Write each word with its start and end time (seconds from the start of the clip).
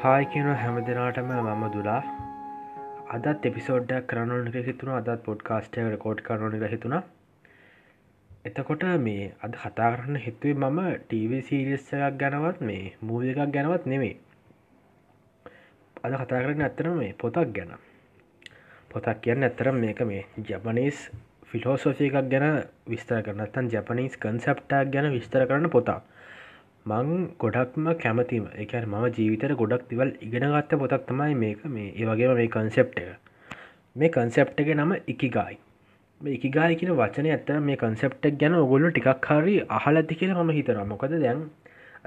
Hi 0.00 0.26
කියන 0.32 0.48
හැම 0.54 0.76
දෙනාටම 0.86 1.30
මම 1.34 1.62
දුලා. 1.70 2.00
අදත් 3.14 3.46
එපිසෝඩ්ඩක් 3.48 4.04
කරනුන 4.06 4.50
එක 4.50 4.66
හිතුන 4.66 4.90
අදත් 4.92 5.22
පොඩ්කාස්ටය 5.24 5.86
රකෝඩ් 5.86 6.20
කරන 6.22 6.54
එක 6.58 6.66
හිතුණා. 6.66 7.00
එතකොට 8.44 8.84
මේ 9.00 9.24
අද 9.42 9.56
කතා 9.56 9.88
කරන්න 9.94 10.20
හිතුවේ 10.26 10.60
මම 10.60 10.78
ටීව 11.00 11.32
සීරිස් 11.48 11.88
එකක් 11.96 12.20
ගැනවත් 12.20 12.60
මේ 12.62 12.84
මූල 13.02 13.24
එකක් 13.24 13.50
ගැනවත් 13.50 13.88
නෙමේ 13.92 14.14
අද 16.02 16.14
කතා 16.14 16.44
කරන්න 16.44 16.62
ඇත්තරම 16.62 16.94
මේ 16.96 17.16
පොතක් 17.16 17.50
ගැන. 17.52 17.74
පොතක් 18.90 19.18
කියන්න 19.20 19.42
ඇත්තරම් 19.42 19.76
මේක 19.78 20.04
මේ 20.04 20.22
ජපනීස් 20.44 21.02
ෆිලෝසෝසය 21.44 22.06
එකක් 22.06 22.30
ගැන 22.30 22.46
විස්තර 22.86 23.18
කරනත්තන් 23.22 23.72
ජපනීස් 23.74 24.14
කන්සප්ටක් 24.18 24.94
ගැන 24.94 25.10
විස්තර 25.10 25.42
කරන 25.46 25.68
පොතා 25.70 26.00
මං 26.86 27.30
ගොඩක්ම 27.38 27.88
කැමතිම. 27.96 28.44
එකන 28.56 28.84
මම 28.86 29.06
ජීවිතර 29.12 29.54
ගොඩක් 29.54 29.88
තිවල් 29.88 30.12
ඉගෙනගත්ත 30.20 30.76
පොතක් 30.76 31.06
තමයි 31.06 31.34
මේක. 31.36 31.64
මේ 31.66 31.94
ඒවගේම 31.94 32.34
මේ 32.34 32.48
කන්සෙප්ට 32.50 32.98
එක. 32.98 33.16
මේ 33.96 34.10
කන්සෙප්ට 34.10 34.60
එක 34.60 34.74
නම 34.74 34.92
ඉකිගායි 35.06 35.58
මේ 36.20 36.34
ඉකිගාය 36.34 36.76
කියන 36.76 36.92
වචනය 36.94 37.30
ඇත්තර 37.30 37.58
මේ 37.62 37.76
කන්සෙප්ටක් 37.78 38.38
ගැන 38.38 38.54
ඔගොල්ලු 38.56 38.90
ටිකක් 38.90 39.26
හරි 39.30 39.56
අහල 39.70 40.00
ඇති 40.00 40.16
කියලා 40.16 40.42
මම 40.42 40.52
හිතර 40.52 40.78
මොකද 40.86 41.14
දැන් 41.16 41.42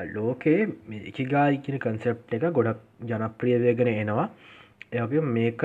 ලෝකයේ 0.09 0.67
ඉකිගායි 1.03 1.59
කියන 1.59 1.79
කන්සෙප් 1.79 2.33
එක 2.33 2.47
ගොඩක් 2.51 2.81
ජනප්‍රියවයගෙන 3.07 3.91
එනවා. 3.93 4.27
එගේ 4.93 5.23
මේක 5.29 5.63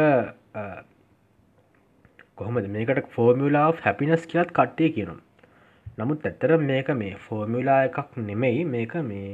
කොහොමද? 2.36 2.67
මේකට 2.70 3.12
ෆෝමියලා 3.12 3.69
හැපිනස් 3.80 4.27
කියත් 4.27 4.52
කට්ටය 4.52 4.91
කියනවා. 4.91 5.25
නමුත් 5.98 6.25
ඇත්තර 6.25 6.50
මේක 6.62 6.89
මේ 6.94 7.12
ෆෝමිලා 7.19 7.83
එකක් 7.84 8.16
නෙමෙයි. 8.20 8.64
මේක 8.66 8.94
මේ 9.02 9.28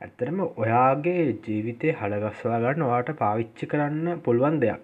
ඇත්තරම 0.00 0.38
ඔයාගේ 0.56 1.20
ජීවිතය 1.44 1.92
හළගස්වා 1.98 2.58
ගන්න 2.60 2.88
වාට 2.88 3.10
පාවිච්චි 3.20 3.66
කරන්න 3.66 4.22
පුළුවන් 4.24 4.56
දෙයක්. 4.60 4.80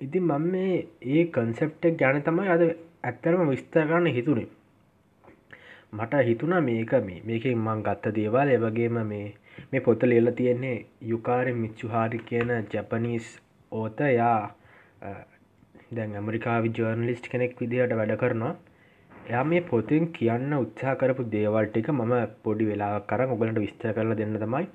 ඉතින් 0.00 0.24
මම 0.24 0.46
මේ 0.52 0.78
ඒ 1.08 1.24
කන්සෙප්ටක් 1.30 1.98
ගැන 1.98 2.22
තමයි 2.22 2.48
අද 2.48 2.64
ඇත්තරම 3.02 3.42
විස්තර 3.48 3.84
කරන්න 3.84 4.08
හිතුනේ. 4.10 4.48
මට 5.92 6.22
හිතුන 6.22 6.56
මේක 6.62 6.92
මේ 7.02 7.20
මේකින් 7.24 7.58
මං 7.58 7.82
ගත්ත 7.82 8.14
දේවල් 8.14 8.50
එවගේම 8.50 8.98
මේ 9.04 9.28
මේ 9.68 9.80
පොත 9.82 10.02
ලියල 10.04 10.32
තියෙන්නේ 10.32 10.76
යුකාරි 11.04 11.54
මිච්චුහාරි 11.54 12.22
කියන 12.24 12.54
ජැපනීස් 12.68 13.28
ඕත 13.72 14.00
යා 14.12 14.40
දැන් 15.92 16.16
ඇමරිකාවි 16.16 16.74
ජර්නලිස්ට් 16.76 17.28
කෙනෙක් 17.28 17.60
විදිහට 17.60 17.94
වැඩ 17.94 18.18
කරනවා. 18.18 18.54
එයා 19.30 19.44
මේ 19.44 19.60
පොතින් 19.62 20.04
කියන්න 20.12 20.52
උත්සා 20.54 20.94
කරපු 20.96 21.22
දේවල් 21.32 21.66
ටික 21.66 21.88
මම 21.90 22.14
පොඩි 22.44 22.64
වෙලා 22.66 22.94
කර 23.02 23.20
ඔගලට 23.26 23.58
විස්තර 23.64 23.92
කරලා 23.94 24.18
දෙන්න 24.20 24.34
තමයි 24.36 24.66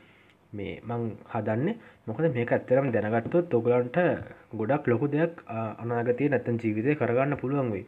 මේ 0.54 0.76
මං 0.82 1.02
හදන්න. 1.32 1.70
මොකද 2.08 2.26
මේක 2.32 2.52
ඇත්තරම් 2.52 2.88
දැනගත්තොත් 2.94 3.54
ඔගලන්ට 3.54 3.98
ගොඩක් 4.54 4.88
ලොකු 4.88 5.06
දෙයක් 5.08 5.34
අනාගතය 5.84 6.30
නැත්තන් 6.30 6.62
ජීවිතය 6.62 6.96
කරගන්න 6.96 7.40
පුළුවන් 7.42 7.72
වෙයි. 7.74 7.86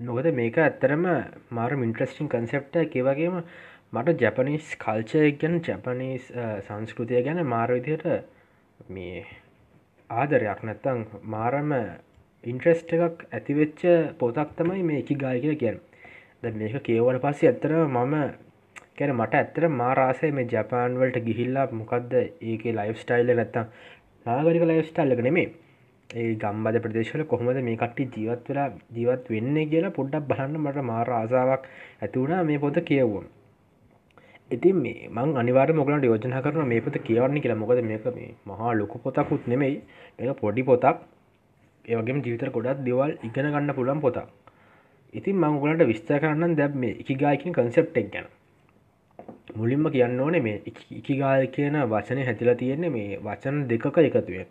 නොකද 0.00 0.28
මේක 0.32 0.58
ඇත්තරම 0.58 1.04
මාර 1.50 1.72
මින්ට්‍රස්ටිං 1.76 2.28
කන්සෙප්ට 2.28 2.76
එකවගේම 2.76 3.40
මට 3.92 4.20
ජැපනිස් 4.20 4.68
කල්චය 4.78 5.24
ගැන 5.40 5.56
ජැපනීස් 5.62 6.30
සංස්කෘතිය 6.66 7.24
ගැන 7.26 7.42
මාරවිදියට 7.46 8.06
මේ 8.88 9.24
ආදරයක් 10.10 10.62
නැත්තං 10.62 11.02
මාරම 11.26 11.74
ඉන්ට්‍රෙස්ට 12.44 12.92
එකක් 12.96 13.24
ඇතිවෙච්ච 13.30 13.80
පොතක් 14.18 14.52
තමයි 14.56 14.82
මේ 14.82 15.00
එකි 15.02 15.14
ගාය 15.16 15.40
කියලා 15.40 15.58
කියන්න. 15.58 15.80
ද 16.42 16.52
මේක 16.54 16.76
කියවල 16.82 17.18
පස්සේ 17.20 17.48
ඇත්තර 17.48 17.72
මම 17.86 18.14
කැන 18.96 19.12
මට 19.14 19.34
ඇත්තර 19.36 19.66
මාරාසය 19.74 20.30
මේ 20.32 20.48
ජපාන්වලට 20.48 21.18
ගිහිල්ලා 21.26 21.66
මොකක්ද 21.72 22.14
ඒක 22.20 22.64
ලයිෆ් 22.72 23.02
ස්ටයිල්ල 23.02 23.34
නැත්තම් 23.34 23.66
නාගරික 24.26 24.64
ලයිෆ් 24.64 24.88
ස්ටල්ලක 24.88 25.20
නෙමේ 25.22 25.50
ඒ 26.10 26.30
ගම්බද 26.36 26.80
ප්‍රදේශල 26.82 27.22
කොහොමද 27.26 27.60
මේ 27.62 27.76
කට්ටි 27.76 28.08
ජීවත් 28.16 28.48
වෙලා 28.48 28.68
ජීවත් 28.94 29.28
වෙන්න 29.30 29.60
කියලා 29.70 29.92
පොඩ්ඩක් 29.92 30.26
බලන්න 30.30 30.58
මට 30.58 30.86
මාර 30.86 31.12
ආසාාවක් 31.12 31.68
ඇතිවුණා 32.00 32.42
මේ 32.44 32.58
පොත 32.58 32.80
කියවුවම්. 32.84 33.26
ඉතින් 34.50 34.76
මේ 34.78 35.08
මං 35.10 35.36
අනිවාර 35.36 35.70
මොකලට 35.74 36.04
යෝජන 36.04 36.36
කරන 36.42 36.68
මේ 36.68 36.80
පොත 36.80 36.96
කියවන්නේ 37.02 37.42
කියලා. 37.44 37.62
මොකද 37.62 37.84
මේක 37.84 38.08
මේ 38.16 38.34
මහා 38.46 38.72
ලොකු 38.74 38.98
පොතකුත් 38.98 39.46
නෙමෙයි. 39.46 39.80
මේක 40.18 40.40
පොඩි 40.40 40.62
පොතක්. 40.64 41.08
ඒවගේම 41.84 42.22
ජීවිතර 42.24 42.50
ගොඩක් 42.50 42.84
දෙවල් 42.84 43.16
ඉගෙන 43.22 43.50
ගන්න 43.52 43.74
පුළන් 43.74 44.00
පොතක්. 44.00 44.28
ඉතින් 45.14 45.36
මංගලට 45.36 45.86
විස්තර 45.86 46.18
කරන්න 46.18 46.54
දැබ 46.56 46.74
මේ 46.76 46.96
එකගායකින් 47.02 47.52
කන්සෙප්ටෙක් 47.52 48.12
ගැන. 48.12 48.26
මුලින්ම 49.56 49.90
කියන්න 49.90 50.20
ඕනේ 50.20 50.40
මේ 50.40 50.62
ඉකිගාය 50.92 51.46
කියන 51.48 51.76
වචනය 51.86 52.26
හැතිලා 52.26 52.56
තියෙන්නේ 52.56 52.90
මේ 52.90 53.18
වචන 53.20 53.66
දෙකක 53.68 53.98
එකතුවෙන් 54.00 54.48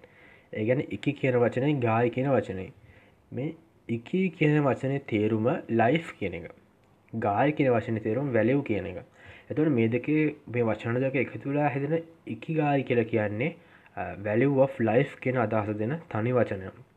ඒගැන 0.53 0.81
එක 0.87 1.05
කියන 1.13 1.37
වචනය 1.43 1.73
ගාය 1.79 2.09
කියන 2.09 2.29
වචනය 2.29 2.65
මේ 3.31 3.53
එකී 3.89 4.25
කියන 4.31 4.59
වචනය 4.63 4.99
තේරුම 5.07 5.47
ලයිෆ් 5.71 6.11
කියන 6.19 6.35
එක. 6.39 6.51
ගාය 7.13 7.53
කියන 7.53 7.71
වචන 7.71 8.01
තේරුම් 8.01 8.33
වැලව් 8.33 8.61
කියන 8.65 8.91
එක. 8.91 8.99
එතුට 9.49 9.73
මේ 9.77 9.87
දෙකේ 9.87 10.27
මේ 10.47 10.63
වචන 10.63 11.01
දෙක 11.05 11.15
එකතුලා 11.15 11.69
හැදෙන 11.69 11.95
ඉකිගාය 12.27 12.83
කියල 12.83 13.03
කියන්නේ 13.05 13.55
වැලව් 14.19 14.59
of 14.59 14.79
ලයිෆ් 14.81 15.17
කියෙන 15.21 15.41
අදහස 15.45 15.75
දෙන 15.77 15.97
තනි 16.09 16.33
වචනයක්. 16.33 16.88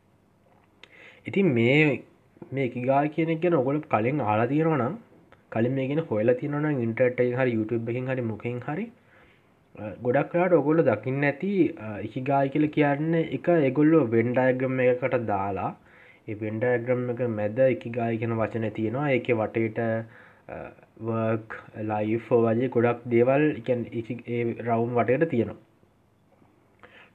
ඉතින් 1.26 1.54
මේ 1.56 2.02
මේ 2.52 2.66
එකගා 2.68 3.02
කියන 3.14 3.32
ගැන 3.42 3.60
ඔගොල 3.60 3.78
කලින් 3.92 4.20
ආලා 4.22 4.48
තියෙනවා 4.52 4.80
නම් 4.80 4.96
කලින් 5.52 5.74
මේ 5.76 5.86
ගෙන 5.90 6.02
හොල 6.10 6.34
තියනන 6.40 6.66
ඉන්ටර්ට 6.86 7.22
හරි 7.38 7.56
YouTube 7.58 7.92
එකින් 7.92 8.10
හරි 8.12 8.24
මොකින් 8.32 8.58
හරි 8.66 8.86
ගොඩක්ලාට 10.06 10.56
ඔගොල්ල 10.58 10.82
දකින්න 10.88 11.28
ඇති 11.28 11.52
එකගාය 12.06 12.52
කියල 12.54 12.66
කියන්න 12.76 13.14
එක 13.20 13.48
එගොල්ලො 13.70 14.00
වෙන්ඩයගම් 14.14 14.82
එකකට 14.86 15.16
දාලා 15.30 15.70
වෙන්ඩයග්‍රම් 16.42 17.08
එක 17.14 17.22
මැද 17.38 17.58
එකගාය 17.66 18.18
කියෙන 18.20 18.36
වචන 18.40 18.68
තියෙනවා. 18.78 19.08
ඒක 19.16 19.28
වටේට 19.40 19.80
වර්ක් 21.08 21.58
ලයිෆෝ 21.90 22.40
වජේ 22.46 22.72
ගොඩක් 22.76 23.04
දේවල් 23.14 23.44
රවුම් 24.68 24.92
වටයට 24.98 25.28
තියෙනවා. 25.30 25.60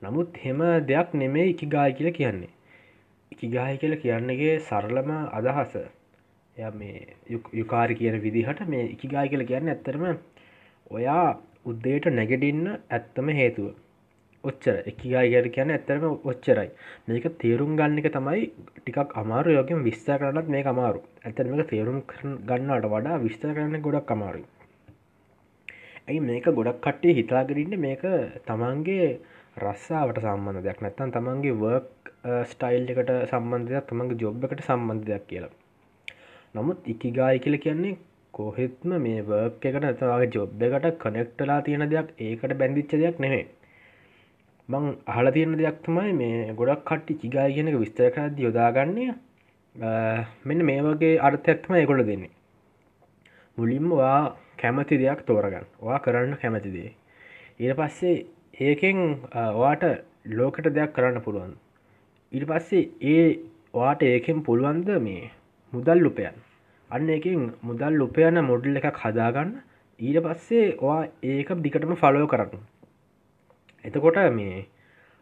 නමුත් 0.01 0.37
හෙම 0.45 0.59
දෙයක් 0.91 1.13
නෙමේ 1.23 1.49
එක 1.53 1.63
ගාය 1.75 1.93
කියල 1.99 2.11
කියන්නේ. 2.19 2.53
ඉකිගාය 3.37 3.77
කියල 3.77 3.95
කියන්නගේ 3.97 4.53
සරලම 4.59 5.09
අදහස. 5.31 5.73
ය 6.55 6.69
මේ 6.73 7.15
යුකාරි 7.53 7.95
කියන 7.95 8.15
විදිහට 8.21 8.61
මේ 8.67 8.85
ඉකිගාය 8.87 9.29
කියල 9.29 9.43
කියන්න 9.45 9.69
ඇත්තරම 9.69 10.05
ඔයා 10.91 11.25
උද්දේට 11.65 12.07
නැගෙඩින්න 12.11 12.65
ඇත්තම 12.89 13.29
හේතුව. 13.39 13.67
ඔච්චර 14.43 14.75
එකගාය 14.91 15.29
කියල 15.29 15.49
කියන්න 15.51 15.75
ඇත්තරම 15.75 16.05
ඔච්චරයි. 16.25 16.69
මේක 17.07 17.29
තේරුම් 17.37 17.77
ගන්න 17.77 18.01
එක 18.01 18.11
තමයි 18.11 18.43
ටිකක් 18.75 19.15
අමාරු 19.15 19.55
යෝගෙන් 19.57 19.85
විස්තර 19.87 20.17
කරන්නත් 20.19 20.49
මේ 20.49 20.67
අමාරු 20.73 21.05
ඇතර 21.23 21.49
මේක 21.51 21.69
තේරුම් 21.69 22.03
ගන්නට 22.49 22.91
වඩා 22.93 23.23
විස්තර 23.25 23.53
කරන්න 23.53 23.85
ගොඩක් 23.87 24.15
අමාරු 24.17 24.43
ඇයි 26.07 26.19
මේක 26.23 26.45
ගොඩක් 26.57 26.77
කට්ටේ 26.79 27.17
හිතාගරන්න 27.17 27.73
මේක 27.85 28.03
තමන්ගේ 28.47 29.07
රස්සාාවට 29.57 30.19
සම්බන්ධ 30.21 30.63
දෙයක්. 30.65 30.79
නැත්තන් 30.81 31.11
තමන්ගේ 31.11 31.55
වර්ක් 31.61 31.87
ස්ටයිල් 32.51 32.91
එකට 32.93 33.11
සම්බන්ධයක් 33.31 33.87
තමන්ගේ 33.89 34.21
ජොබ් 34.23 34.45
එකට 34.45 34.61
සම්බන්ධයක් 34.67 35.23
කියලා. 35.29 35.53
නමුත් 36.55 36.87
ඉකිගාය 36.93 37.37
කියල 37.43 37.57
කියන්නේ 37.65 37.97
කොහෙත්ම 38.33 38.89
මේ 39.03 39.21
වර්ක් 39.23 39.69
එකට 39.69 39.85
ඇතවාගේ 39.89 40.33
ජොබ් 40.35 40.63
එකට 40.63 40.97
කනෙක්ටලා 41.03 41.59
තියෙන 41.67 41.85
දෙයක් 41.93 42.09
ඒකට 42.19 42.57
බැඳිච්ච 42.61 42.97
දෙයක් 43.03 43.21
නෙමේ 43.25 43.45
මං 44.69 44.85
අහල 45.11 45.27
තියෙන 45.35 45.53
දෙයක් 45.59 45.77
තමයි 45.83 46.13
මේ 46.21 46.53
ගොඩක් 46.59 46.81
කට්ටි 46.89 47.19
චිගාය 47.21 47.53
කියනක 47.57 47.77
විස්තර 47.83 48.09
කරද 48.15 48.39
යොදාගන්නේ 48.45 49.11
මෙන්න 50.45 50.65
මේ 50.69 50.81
වගේ 50.85 51.13
අර්ථයක්ත්ම 51.27 51.77
එකොළ 51.81 52.03
දෙන්නේ. 52.09 52.33
මුලින්ම 53.57 53.87
වා 53.99 54.35
කැමති 54.61 54.99
දෙයක් 55.03 55.21
තෝරගන්න. 55.27 55.67
වා 55.85 55.99
කරන්න 56.05 56.35
කැමතිදේ 56.41 56.89
ඊට 57.61 57.77
පස්සේ 57.79 58.17
ඒකෙන් 58.65 58.99
වාට 59.61 59.83
ලෝකට 60.37 60.67
දෙයක් 60.77 60.91
කරන්න 60.97 61.23
පුළුවන්. 61.25 61.53
ඉට 62.31 62.45
පස්සේ 62.45 62.89
ඒ 63.07 63.25
වාට 63.73 64.01
ඒකෙන් 64.03 64.43
පුළුවන්ද 64.43 64.89
මේ 64.99 65.31
මුදල් 65.73 65.99
ලුපයන් 65.99 66.37
අන්න 66.89 67.09
එකින් 67.09 67.41
මුදල් 67.61 67.93
ලුපයන 67.93 68.39
මොඩල් 68.41 68.79
එකක් 68.79 68.97
හදාගන්න. 68.97 69.49
ඊට 69.99 70.19
පස්සේ 70.23 70.75
වා 70.81 70.99
ඒක 71.23 71.49
දිකටම 71.57 71.93
ෆලෝ 71.95 72.27
කරන්න. 72.27 72.61
එතකොට 73.85 74.19
මේ 74.31 74.67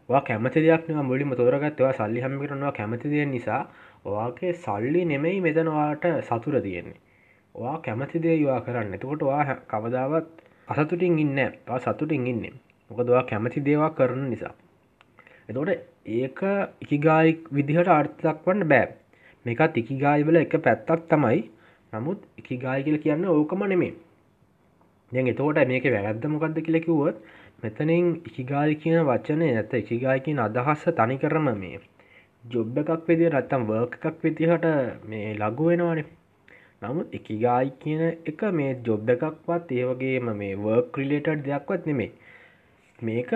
කැමති 0.08 0.60
දෙයක් 0.60 0.86
මුලින්ම 1.02 1.34
තෝරගත්වා 1.34 1.92
සල්ලි 1.92 2.20
හම 2.20 2.38
කරනවා 2.40 2.72
කැමති 2.72 3.10
දෙය 3.10 3.24
නිසා 3.26 3.62
ඔයාගේ 4.04 4.52
සල්ලි 4.56 5.02
නෙමෙයි 5.04 5.40
මෙතනවාට 5.40 6.04
සතුර 6.22 6.60
තියෙන්නේ. 6.60 7.00
වා 7.54 7.76
කැමති 7.78 8.18
දේ 8.18 8.36
යවා 8.36 8.60
කරන්න. 8.60 8.94
එතකොට 8.94 9.22
වා 9.22 9.42
කවදාවත් 9.66 10.28
අසතුටින් 10.68 11.18
ඉන්න 11.18 11.40
සතුටින් 11.80 12.26
ඉන්න. 12.26 12.44
මොකදවා 12.90 13.22
කැමති 13.24 13.60
දේවා 13.60 13.90
කරන 13.90 14.30
නිසා. 14.30 14.54
එතකොට 15.48 15.95
ඒක 16.06 16.40
ඉකිගායි 16.80 17.36
විදිහට 17.52 17.88
අර්ථයක් 17.90 18.40
වන්න 18.46 18.68
බෑ. 18.68 18.88
මේකත් 19.46 19.76
ඉකිගායිවල 19.76 20.36
එක 20.36 20.58
පැත්තක් 20.62 21.06
තමයි. 21.10 21.44
නමුත් 21.92 22.20
ඉකිගාය 22.38 22.82
කියල 22.82 22.98
කියන්න 22.98 23.24
ඕකම 23.30 23.62
නෙමේ 23.66 23.94
දැන් 25.12 25.28
එතෝට 25.28 25.58
මේක 25.70 25.84
වැරද්ද 25.86 26.24
මොකක්ද 26.26 26.56
කියලකිවුවොත් 26.60 27.18
මෙතනින් 27.62 28.08
ඉකිගාය 28.28 28.74
කියන 28.76 29.04
වචනය 29.08 29.50
ඇත 29.52 29.74
ඉකිගායකින් 29.74 30.40
අදහස්ස 30.40 30.86
තනි 30.96 31.16
කරම 31.18 31.46
මේ 31.56 31.78
ජොබ් 32.44 32.80
එකක් 32.82 33.06
විදි 33.08 33.30
රත්තම් 33.30 33.66
වර්ක 33.68 33.94
එකක් 34.00 34.18
විදිහට 34.24 34.66
මේ 35.06 35.28
ලගු 35.36 35.68
වෙනවානේ. 35.70 36.06
නමුත් 36.82 37.14
එකගායි 37.18 37.70
කියන 37.80 38.02
එක 38.26 38.42
මේ 38.52 38.72
ජොබ් 38.82 39.14
එකක්වත් 39.14 39.72
ඒවගේම 39.72 40.32
මේ 40.34 40.52
වර්ක් 40.58 41.00
රිලේටඩ් 41.00 41.46
දෙයක්වත් 41.46 41.86
නෙමේ 41.86 42.10
මේක 42.98 43.32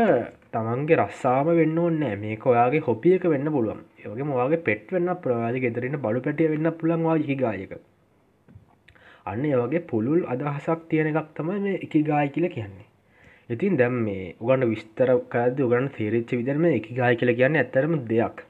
තමන්ගේ 0.53 0.97
රස්සාම 0.97 1.49
වෙන්න 1.59 1.79
ඕන්නෑ 1.79 2.17
මේක 2.23 2.45
ඔයාගේ 2.47 2.87
හොපිය 2.87 3.15
එක 3.17 3.25
වෙන්න 3.33 3.53
පුළුවන්. 3.53 3.81
ඒගේ 4.01 4.29
මවාගේ 4.29 4.65
පෙට් 4.67 4.93
වෙන්න 4.95 5.15
ප්‍රවාජ 5.23 5.57
ගෙදරන්න 5.65 6.03
බඩු 6.05 6.23
පැටිය 6.25 6.53
වෙන්න 6.53 6.71
පුළන්වා 6.79 7.17
හිගායක 7.29 7.75
අන්න 9.25 9.45
ඒවගේ 9.45 9.83
පුළුල් 9.87 10.23
අදහසක් 10.27 10.81
තියෙන 10.89 11.09
එකක් 11.11 11.29
තමයි 11.37 11.59
මේ 11.61 11.77
එක 11.79 11.95
ගාය 12.05 12.29
කියල 12.35 12.47
කියන්නේ. 12.49 12.87
ඉතින් 13.51 13.77
දැම් 13.77 13.97
මේ 14.07 14.35
උගන්න 14.41 14.69
විස්තර 14.71 15.11
කරද 15.29 15.61
උගන්න 15.61 15.89
තේරච්ච 15.97 16.31
විදරම 16.33 16.65
එක 16.71 16.89
ගාය 16.99 17.15
කියල 17.17 17.35
කියන්න 17.35 17.61
ඇත්තරම 17.61 17.95
දෙයක්. 18.07 18.43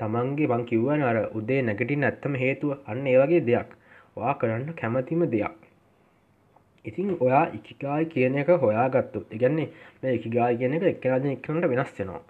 තමන්ගේ 0.00 0.50
බං 0.52 0.64
කිව්වන 0.64 1.02
අර 1.02 1.18
උදේ 1.34 1.60
නැගටින් 1.62 2.08
ඇත්තම 2.08 2.40
හේතුව 2.42 2.76
අන්න 2.86 3.06
ඒවගේ 3.06 3.42
දෙයක්. 3.42 3.68
වා 4.16 4.34
කරන්න 4.34 4.74
කැමතිම 4.74 5.28
දෙයක්. 5.28 5.65
ඉතින් 6.86 7.10
ඔයා 7.20 7.44
ඉකිකායි 7.58 8.06
කියන 8.14 8.38
එක 8.42 8.54
හොයා 8.64 8.86
ගත්තු 8.94 9.24
ඉගන්නේ 9.36 9.68
මේ 10.02 10.14
එකගාය 10.18 10.56
කියන 10.60 10.78
එක 10.78 10.86
එක්කරජ 10.92 11.26
එක්කනට 11.32 11.68
වෙනස් 11.72 11.92
වෙනවා. 11.98 12.22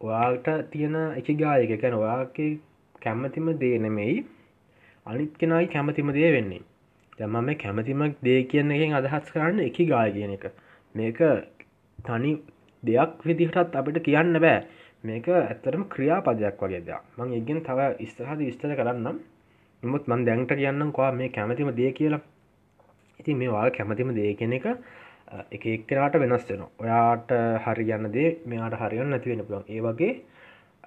ඔයාට 0.00 0.48
තියෙන 0.72 0.96
එකගායක 1.20 1.72
කැන 1.82 2.00
ඔයාගේ 2.00 2.50
කැම්මතිම 3.04 3.54
දේ 3.60 3.78
නෙමෙයි 3.78 4.18
අනිත් 5.06 5.38
කෙනයි 5.38 5.66
කැමතිම 5.68 6.12
දේ 6.12 6.32
වෙන්නේ. 6.32 6.62
දැම 7.18 7.36
මේ 7.44 7.54
කැමතිම 7.56 8.02
දේ 8.22 8.40
කියන 8.44 8.70
එකෙන් 8.70 8.94
අදහස් 8.94 9.30
කරන්න 9.32 9.60
එක 9.60 9.78
ගාය 9.88 10.12
කියන 10.12 10.32
එක. 10.36 10.44
මේක 10.94 11.18
තනි 11.98 12.32
දෙයක් 12.82 13.24
විදිහටත් 13.24 13.74
අපිට 13.74 13.98
කියන්න 14.04 14.38
බෑ. 14.38 14.58
මේක 15.04 15.28
ඇත්තරම 15.30 15.84
ක්‍රියාපදයක් 15.94 16.60
වගේ 16.62 16.82
දෙයක්. 16.86 17.02
මං 17.18 17.32
ඉගෙන් 17.34 17.60
තව 17.62 17.80
ස්තරහද 18.06 18.40
විස්තර 18.40 18.74
කරන්නම්. 18.78 19.16
නමුත් 19.82 20.04
මන් 20.08 20.24
දැන්ට 20.26 20.52
කියන්නම් 20.54 20.92
කවා 20.92 21.12
මේ 21.12 21.28
කැමතිම 21.30 21.72
දේ 21.76 21.92
කියලා. 21.92 22.20
ඉතින් 23.20 23.36
මේ 23.36 23.48
වා 23.48 23.66
කැමතිම 23.70 24.14
දේ 24.14 24.32
කෙන 24.34 24.52
එක 24.52 24.66
එක 25.50 25.66
එක්කෙනට 25.68 26.16
වෙනස් 26.16 26.48
වෙන 26.48 26.64
ඔයාට 26.78 27.36
හරියන්න 27.64 28.10
දේ 28.10 28.30
මෙයාට 28.46 28.80
හරියන්න 28.80 29.10
නැතිවෙන 29.10 29.44
පුළන් 29.44 29.68
ඒ 29.68 29.80
වගේ 29.82 30.12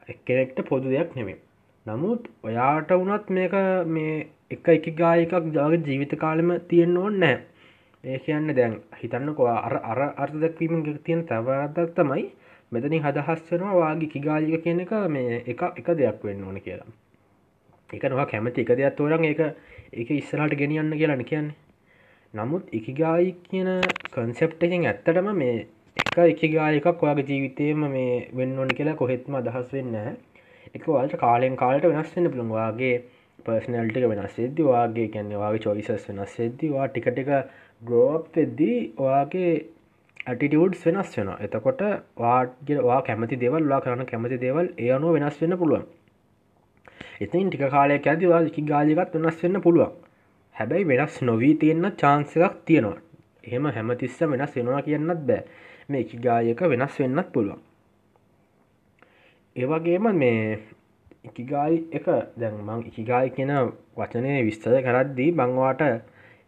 එක්කෙනෙක්ට 0.08 0.66
පොදු 0.66 0.90
දෙයක් 0.90 1.16
නෙමේ 1.16 1.40
නමුත් 1.86 2.28
ඔයාට 2.44 2.92
වනත් 2.96 3.26
මේක 3.32 3.56
මේ 3.90 4.18
එක 4.52 4.68
එක 4.70 4.92
ගායකක් 4.96 5.54
ජාග 5.54 5.74
ජීවිත 5.84 6.14
කාලම 6.18 6.50
තියෙන්න්න 6.68 6.98
ඕන්න 6.98 7.20
නෑ 7.20 7.38
ඒ 8.04 8.20
කියන්න 8.20 8.56
දැන් 8.56 8.76
හිතන්න 8.98 9.34
කොවා 9.36 9.58
අර 9.62 9.76
අර 9.86 10.00
අර්ථදැක්වීම 10.18 10.86
තියෙන 11.00 11.20
තවදක් 11.26 11.92
තමයි 11.96 12.24
මෙතනින් 12.72 13.04
හදහස් 13.04 13.42
වෙනවා 13.48 13.76
වාගේ 13.76 14.10
කිගාලික 14.10 14.64
කියන 14.64 14.80
එක 14.80 14.94
මේ 15.10 15.44
එක 15.46 15.62
එක 15.76 15.88
දෙයක් 15.94 16.24
වෙන්න 16.24 16.44
ඕන 16.44 16.58
කියලා. 16.60 16.90
එක 17.90 18.04
නවා 18.06 18.26
කැමති 18.26 18.62
එක 18.62 18.72
දෙයක් 18.74 18.96
තෝරන් 18.96 19.26
එක 19.26 19.42
එක 19.94 20.10
ඉස්සරට 20.12 20.56
ගෙනියන්න 20.56 20.94
කියලන 20.94 21.24
කියන්නේ. 21.24 21.56
නමුත් 22.34 22.68
එකගායි 22.72 23.32
කියන 23.46 23.70
කන්සෙප්ට 24.12 24.62
එකෙන් 24.66 24.86
ඇත්තටම 24.88 25.26
මේ 25.36 25.56
එක 26.02 26.44
එකගායකක් 26.44 27.02
ඔයාගේ 27.04 27.26
ජීවිතයම 27.30 27.82
මේ 27.88 28.12
වෙන්න 28.34 28.54
ඕනි 28.58 28.76
කියලා 28.76 28.94
කොහෙත්ම 28.96 29.36
අදහස් 29.40 29.72
වෙන්න 29.72 29.98
එක 30.00 30.86
වලට 30.86 31.18
කාලෙන් 31.24 31.58
කාලට 31.58 31.88
වෙනස් 31.88 32.14
වෙන්න 32.14 32.30
පුළුවන්. 32.30 32.52
වාගේ 32.52 32.94
පර්සනල්ටික 33.40 34.06
වෙනස් 34.12 34.38
වෙද්දි 34.38 34.68
වාගේ 34.68 35.08
කියන්නේ 35.10 35.42
වාගේ 35.42 35.64
චොයිසස් 35.66 36.06
වෙනස් 36.10 36.36
වෙද්දිවා 36.40 36.86
ටික 36.88 37.10
ටික 37.10 37.32
ග්‍රෝප් 37.82 38.30
වෙද්දී 38.34 38.78
ඔයාගේ 39.00 39.50
ඇටිටියුඩ්ස් 40.26 40.86
වෙනස් 40.88 41.12
වෙන 41.18 41.34
එතකොට 41.40 41.84
වාගේ 42.18 42.86
වා 42.86 43.02
කැමති 43.02 43.42
දෙවල් 43.44 43.68
ලා 43.72 43.82
කරන්න 43.82 44.10
කැමති 44.14 44.40
දේවල් 44.46 44.72
ඒ 44.78 44.94
අනුව 44.98 45.18
වෙනස් 45.18 45.42
වෙන්න 45.44 45.58
පුළුවන්. 45.58 45.84
එතින් 47.20 47.50
ටික 47.50 47.68
කාලයක් 47.76 48.08
ඇතිවා 48.08 48.42
එකි 48.46 48.66
ගාලිකත් 48.72 49.20
වෙනස් 49.20 49.44
වෙන්න 49.44 49.62
පුළුවන්. 49.62 49.92
හැබැයි 50.56 50.88
වෙනස් 50.88 51.22
නොවී 51.22 51.56
තියෙන්න්න 51.56 51.96
චාන්සකක් 51.96 52.56
තියෙනවා. 52.66 53.00
එහෙම 53.44 53.66
හැමතිස්ස 53.70 54.22
වෙනස් 54.24 54.56
වෙනවා 54.56 54.82
කියන්නත් 54.82 55.26
බෑ. 55.28 55.44
මේ 55.90 56.02
එකි 56.02 56.18
ගායක 56.20 56.62
වෙනස් 56.72 57.00
වෙන්නත් 57.00 57.34
පුළුවන්. 57.34 57.62
ඒවගේම 59.56 60.06
මේ 60.16 60.60
ඉකිගායි 61.22 61.78
එක 61.92 62.06
දැන් 62.38 62.56
මං 62.66 62.80
ඉකිගායි 62.88 63.32
කියෙන 63.32 63.52
වචනය 63.98 64.30
විස්තර 64.46 64.76
කරද්දී 64.82 65.32
බංවාට 65.34 65.82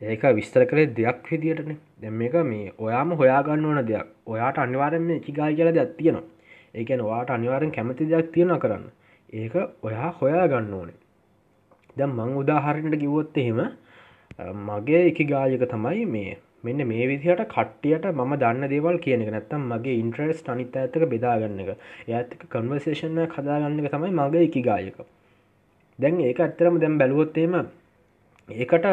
ඒක 0.02 0.24
විස්තර 0.36 0.64
කරේ 0.66 0.88
දෙයක් 0.90 1.28
විදිටන 1.30 1.76
දැම් 2.02 2.22
එක 2.22 2.36
මේ 2.44 2.72
ඔයාම 2.78 3.12
හොයාගන්න 3.14 3.66
ඕන 3.66 3.80
දෙයක්. 3.86 4.08
ඔයාට 4.26 4.58
අනිවාරෙන් 4.58 5.02
මේ 5.02 5.20
එකගායි 5.20 5.56
කියල 5.56 5.70
දෙයක් 5.72 5.92
තියෙනවා. 5.98 6.30
ඒකැන 6.74 7.04
වාට 7.04 7.30
අනිවාරෙන් 7.30 7.72
කැමති 7.72 8.08
දෙයක් 8.08 8.32
තියෙන 8.34 8.60
කරන්න. 8.60 8.86
ඒක 9.34 9.54
ඔයා 9.84 10.10
හොයා 10.20 10.48
ගන්න 10.48 10.74
ඕනේ. 10.74 10.98
දැම් 11.98 12.12
මං 12.12 12.36
උදාහරණට 12.42 13.00
කිවොත් 13.00 13.38
එහෙම 13.38 13.60
මගේ 14.40 15.08
එක 15.10 15.18
ගායක 15.28 15.70
තමයි 15.70 16.06
මේ. 16.08 16.38
මෙන්න 16.64 16.88
මේ 16.88 17.08
විදිහට 17.08 17.46
කට්ටියට 17.48 18.06
මම 18.08 18.34
දන්න 18.36 18.70
දේවල් 18.70 18.98
කියන 18.98 19.22
එක. 19.22 19.30
නැත්තම් 19.30 19.62
මගේ 19.64 20.00
ඉන්ට්‍රස් 20.00 20.44
අනිත 20.48 20.76
ඇත්තක 20.76 21.06
බෙදාගන්න 21.08 21.60
එක. 21.60 21.78
ඇත්තක 22.10 22.48
කන්වර්සේෂන 22.50 23.20
කදාගන්න 23.28 23.80
එක 23.80 23.92
තමයි 23.92 24.12
මගේ 24.12 24.44
එක 24.44 24.58
ගායක. 24.64 24.98
දැන් 26.00 26.20
ඒක 26.22 26.40
ඇත්තරම 26.40 26.80
දැම් 26.80 26.98
බැලුවොත්තේම 26.98 27.54
ඒකට 28.50 28.86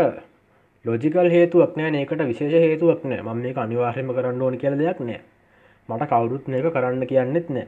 ලෝජිකල් 0.85 1.31
හේතුවක් 1.31 1.77
නෑ 1.77 1.97
ඒකට 1.97 2.25
විශේෂ 2.27 2.67
හේතුවක් 2.67 3.05
නෑ. 3.05 3.23
මම 3.23 3.39
මේ 3.39 3.55
අනිවාර්යම 3.57 4.13
කරන්න 4.13 4.43
ඕන 4.43 4.59
කියල 4.59 4.77
දෙයක් 4.77 5.01
නෑ. 5.01 5.21
මට 5.89 6.11
කවුරුත් 6.11 6.49
මේක 6.49 6.69
කරන්න 6.71 7.07
කියන්නෙත් 7.07 7.49
නෑ. 7.51 7.67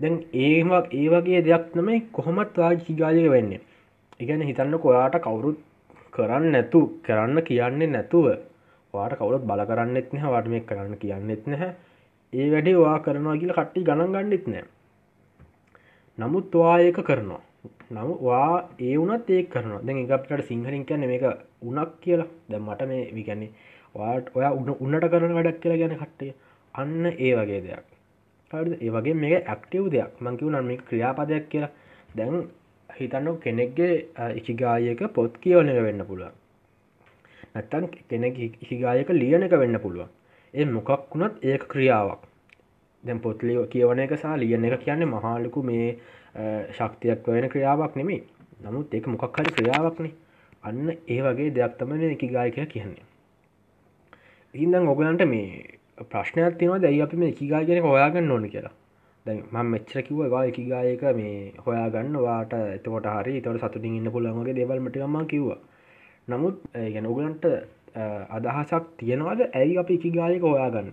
දැන් 0.00 0.24
ඒමක් 0.34 0.90
ඒ 0.92 1.08
වගේ 1.08 1.42
දෙයක් 1.42 1.76
නමයි 1.76 2.00
කොහොමත් 2.12 2.56
වාජිගාලික 2.56 3.30
වෙන්නේ. 3.30 3.60
ඉගැන 4.20 4.42
හිතන්න 4.42 4.78
කොයාට 4.78 5.22
කවුරුත් 5.22 5.60
කරන්න 6.12 6.52
නැතු 6.52 6.80
කරන්න 7.02 7.42
කියන්නේ 7.42 7.88
නැතුව 7.88 8.26
වාට 8.94 9.16
කවුත් 9.18 9.44
බල 9.44 9.62
කරන්නෙත් 9.64 10.12
නැහ 10.12 10.26
වාට 10.26 10.48
මේ 10.48 10.60
කරන්න 10.62 10.94
කියන්නෙත් 10.98 11.46
නැහැ. 11.46 11.72
ඒ 12.32 12.46
වැඩේ 12.50 12.76
වා 12.76 12.98
කරනවා 12.98 13.36
කියල 13.36 13.52
කට්ටි 13.52 13.86
ගණන් 13.88 14.14
ගන්නෙත් 14.14 14.46
නෑ 14.46 14.64
නමුත් 16.18 16.54
වා 16.54 16.76
ඒක 16.80 16.98
කරනවා. 17.02 17.42
නම 17.90 18.08
වා 18.22 18.68
ඒ 18.80 18.94
වනත් 18.98 19.30
ඒ 19.30 19.42
කරන 19.44 19.72
දැන් 19.86 19.98
එකකට 19.98 20.48
සිංහලින් 20.48 20.84
කියන්න 20.86 21.06
මේක 21.06 21.24
උනක් 21.62 21.92
කියලා. 22.00 22.28
දැ 22.50 22.60
මට 22.60 22.88
මේ 22.88 23.02
විගැන්නේ 23.14 23.50
වාට 23.94 24.26
ඔයා 24.34 24.52
උන්න 24.52 24.70
උන්නට 24.78 25.08
කරන 25.12 25.34
වැඩක් 25.34 25.60
කියලා 25.62 25.80
ගැන 25.82 25.96
කට්ටේ 25.96 26.34
අන්න 26.74 27.06
ඒ 27.06 27.32
වගේ 27.38 27.60
දෙයක්. 27.66 27.86
ඒ 28.80 28.90
වගේ 28.90 29.14
මේ 29.16 29.36
ඇක්ටව් 29.44 29.86
දෙයක්. 29.90 30.12
මංකිව 30.20 30.48
නම් 30.48 30.66
මේ 30.66 30.82
ක්‍රියාපදයක් 30.88 31.48
කියලා. 31.48 31.72
දැන් 32.16 32.36
හිතන්න 32.92 33.38
කෙනෙක්ගේ 33.38 33.94
ඉකිගායක 34.36 35.02
පොත් 35.14 35.38
කියවන 35.38 35.68
එක 35.68 35.82
වෙන්න 35.82 36.04
පුළුවන්. 36.04 36.34
නැත්තන් 37.54 37.88
කෙනෙක් 38.08 38.38
ඉහිගායක 38.38 39.08
ලියන 39.12 39.42
එක 39.42 39.54
වෙන්න 39.54 39.78
පුළුවන්. 39.78 40.08
ඒ 40.54 40.64
මොකක් 40.66 40.90
වුණත් 41.10 41.44
ඒක 41.44 41.68
ක්‍රියාවක්. 41.68 42.22
දැන් 43.04 43.20
පොත්ලිය 43.20 43.66
කියවන 43.68 43.98
එක 44.00 44.18
සා 44.18 44.36
ලියන 44.36 44.64
එක 44.64 44.80
කියන්නේ 44.80 45.08
මහාලකු 45.08 45.62
මේ 45.62 45.88
ශක්තියක් 46.72 47.26
වෙන 47.28 47.48
ක්‍රියාවක් 47.48 47.96
නෙමේ 47.96 48.22
නමුත් 48.62 48.94
ඒක 48.94 49.06
මොකක් 49.06 49.38
හරි 49.38 49.52
ක්‍රියාවක්නේ 49.56 50.12
අන්න 50.64 50.90
ඒ 51.08 51.20
වගේ 51.22 51.50
දෙයක් 51.50 51.72
තමන 51.78 52.02
එකගායකය 52.06 52.66
කියන්නේ. 52.66 53.04
ඉදන් 54.54 54.88
ඔගලන්ට 54.88 55.24
මේ 55.26 55.78
ප්‍රශ්නයක් 56.10 56.58
තිනවා 56.58 56.78
දැයි 56.78 57.02
අපි 57.02 57.16
මේ 57.16 57.32
එකගා 57.32 57.64
කියෙන 57.64 57.82
හොයාගන්න 57.82 58.30
ඕන 58.30 58.46
කියලා. 58.50 58.72
දැන් 58.72 58.81
ම 59.26 59.66
මෙච්චර 59.72 60.02
කිව 60.02 60.20
වා 60.30 60.44
එකගායක 60.46 61.02
මේ 61.16 61.34
හොයාගන්න 61.64 62.16
වාට 62.24 62.54
එතකොට 62.54 63.06
හරි 63.06 63.34
තවට 63.40 63.60
සතුටින් 63.62 63.94
ඉන්න 63.98 64.10
පුළන්ගේ 64.10 64.54
දෙවල්මටම 64.54 65.16
කිව්වා. 65.32 65.58
නමුත් 66.28 66.56
ගැන 66.94 67.06
ඔගලන්ට 67.06 67.44
අදහසක් 68.36 68.84
තියෙනවාද? 68.98 69.40
ඇයි 69.52 69.78
අපි 69.78 69.94
එකගායක 69.98 70.42
හොයාගන්න? 70.44 70.88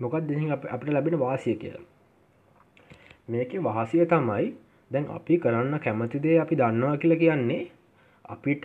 මොකක් 0.00 0.14
දෙ 0.28 0.34
අපට 0.74 0.88
ලැබෙන 0.88 1.18
වාසිය 1.18 1.56
කියලා. 1.56 1.82
මේක 3.28 3.50
වහසිය 3.66 4.06
තමයි 4.06 4.46
දැන් 4.90 5.10
අපි 5.16 5.34
කරන්න 5.38 5.74
කැමතිදේ 5.80 6.38
අපි 6.44 6.54
දන්නවා 6.56 6.96
කියලා 6.96 7.22
කියන්නේ 7.24 7.62
අපිට 8.24 8.64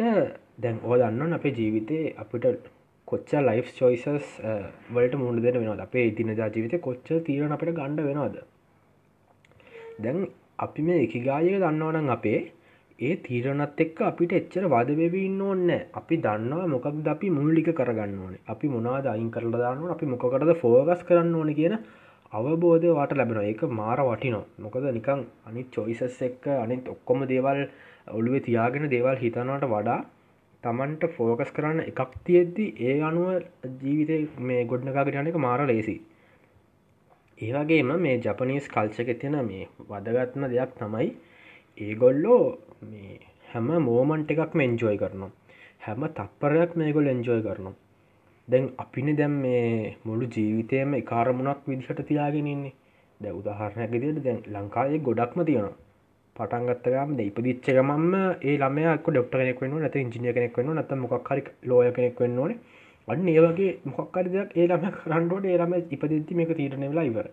දැන් 0.59 0.77
ඕ 0.83 1.01
දන්න 1.01 1.33
අපේ 1.33 1.55
ජීවිතය 1.57 1.99
අපිට 2.23 2.69
කොච්ච 3.07 3.31
ලයිෆ් 3.41 3.73
චොයිසස් 3.79 4.29
වලට 4.93 5.19
මුණ 5.23 5.43
දෙන 5.43 5.59
වෙනද 5.61 5.83
අපේ 5.87 6.07
ඉතිනජා 6.11 6.53
ජීවිත 6.55 6.79
කොච්ච 6.87 7.07
තීරණ 7.25 7.57
අපට 7.57 7.75
ගණ්ඩ 7.77 8.07
වෙනවාද? 8.09 8.39
දැන් 9.99 10.19
අපි 10.59 10.81
මේ 10.83 11.03
එකගායක 11.03 11.55
දන්නවනන් 11.57 12.09
අපේ 12.09 12.39
ඒ 12.99 13.13
තීරණත් 13.19 13.79
එක්ක 13.79 13.99
අපිට 14.03 14.33
එච්චර 14.33 14.65
වදවෙවී 14.67 15.25
ඉන්න 15.25 15.41
ඕන්න 15.43 15.69
අපි 15.93 16.15
දන්නවා 16.19 16.67
මොකක්ද 16.67 17.07
අපි 17.07 17.27
මුල්ලික 17.31 17.69
කරගන්න 17.73 18.17
ඕනේ. 18.17 18.41
අපි 18.47 18.67
මොනාද 18.67 19.05
අයින් 19.07 19.29
කරල 19.31 19.55
දාන්න 19.55 19.83
අපි 19.89 20.05
මොකකටද 20.07 20.51
ෆෝගස් 20.57 21.03
කරන්න 21.03 21.35
ඕන 21.35 21.51
කියන 21.55 21.75
අවබෝධය 22.33 22.89
වාට 22.91 23.13
ලැබෙන 23.13 23.39
ඒක 23.43 23.61
මාර 23.73 23.99
වටිනෝ 24.03 24.43
මොකද 24.59 24.83
නිකං 24.91 25.21
අනි 25.45 25.63
චොයිසස් 25.71 26.17
එක්ක 26.21 26.43
අනිත් 26.55 26.89
ඔක්කොම 26.89 27.23
දේවල් 27.25 27.61
ඔළුවේ 28.11 28.43
තියාගෙන 28.43 28.89
දේවල් 28.89 29.17
හිතනවට 29.17 29.65
වඩා 29.67 29.99
තමන්ට 30.63 31.03
ෆෝකස් 31.15 31.51
කරන්න 31.51 31.79
එකක් 31.83 32.13
තියෙද්දි 32.23 32.65
ඒ 32.83 32.95
අනුව 33.03 33.27
ජීවිතය 33.81 34.19
මේ 34.43 34.61
ගොඩ්නකාගට 34.65 35.17
යනක 35.17 35.39
මාර 35.39 35.61
ලේසි 35.65 35.95
ඒවගේම 37.39 37.91
මේ 38.03 38.15
ජපනීස් 38.17 38.65
කල්චක 38.67 39.09
තියෙන 39.19 39.37
මේ 39.45 39.67
වදගත්ම 39.89 40.45
දෙයක් 40.53 40.71
තමයි 40.79 41.09
ඒගොල්ලෝ 41.77 42.41
මේ 42.85 43.19
හැම 43.51 43.69
මෝමන්ට 43.85 44.31
එකක් 44.33 44.57
මෙන්ජෝයි 44.61 44.97
කරනවා. 44.97 45.31
හැම 45.81 46.01
තප්පරයක් 46.17 46.71
මේගොල් 46.75 47.07
එන්ජෝයි 47.07 47.43
කරනවා. 47.43 47.75
දැන් 48.47 48.65
අපින 48.77 49.09
දැම් 49.15 49.35
මේ 49.43 49.95
මුළු 50.05 50.25
ජීවිතයම 50.35 50.95
කාරමුණක් 51.03 51.61
විදිහට 51.67 52.01
තියාගෙනන්නේ 52.09 52.73
දැ 53.19 53.33
උදාහරණයක් 53.33 53.93
දිට 53.93 54.19
දැන් 54.25 54.41
ලංකායේ 54.55 54.99
ගොඩක්ම 55.07 55.39
තියෙනවා. 55.43 55.77
පටන්ගත්තගම් 56.35 57.09
ද 57.17 57.21
ඉපදිච්චකමම 57.29 58.13
ඒ 58.41 58.57
ළමයක 58.57 59.07
ඩොක්ට 59.07 59.33
කෙනෙක් 59.33 59.61
වන්න 59.61 59.81
නැත 59.83 59.95
ඉංජිනිය 59.95 60.33
කෙනෙක් 60.35 60.59
වන්න 60.59 60.79
නත 60.79 60.99
මොක්හරි 61.03 61.41
ලෝය 61.69 61.91
කෙනෙක් 61.97 62.19
වෙන්න 62.23 62.39
ඕන. 62.39 62.53
අන්න 63.09 63.27
ඒවගේ 63.27 63.69
මොක්කරි 63.89 64.29
දෙයක් 64.29 64.49
ඒ 64.55 64.65
ළම 64.67 64.97
කරන්නඩෝට 64.97 65.45
ඒ 65.45 65.57
ළම 65.57 65.77
ඉපදිද්දි 65.91 66.33
මේක 66.35 66.51
තීරණවෙලා 66.55 67.05
ඉවර 67.05 67.29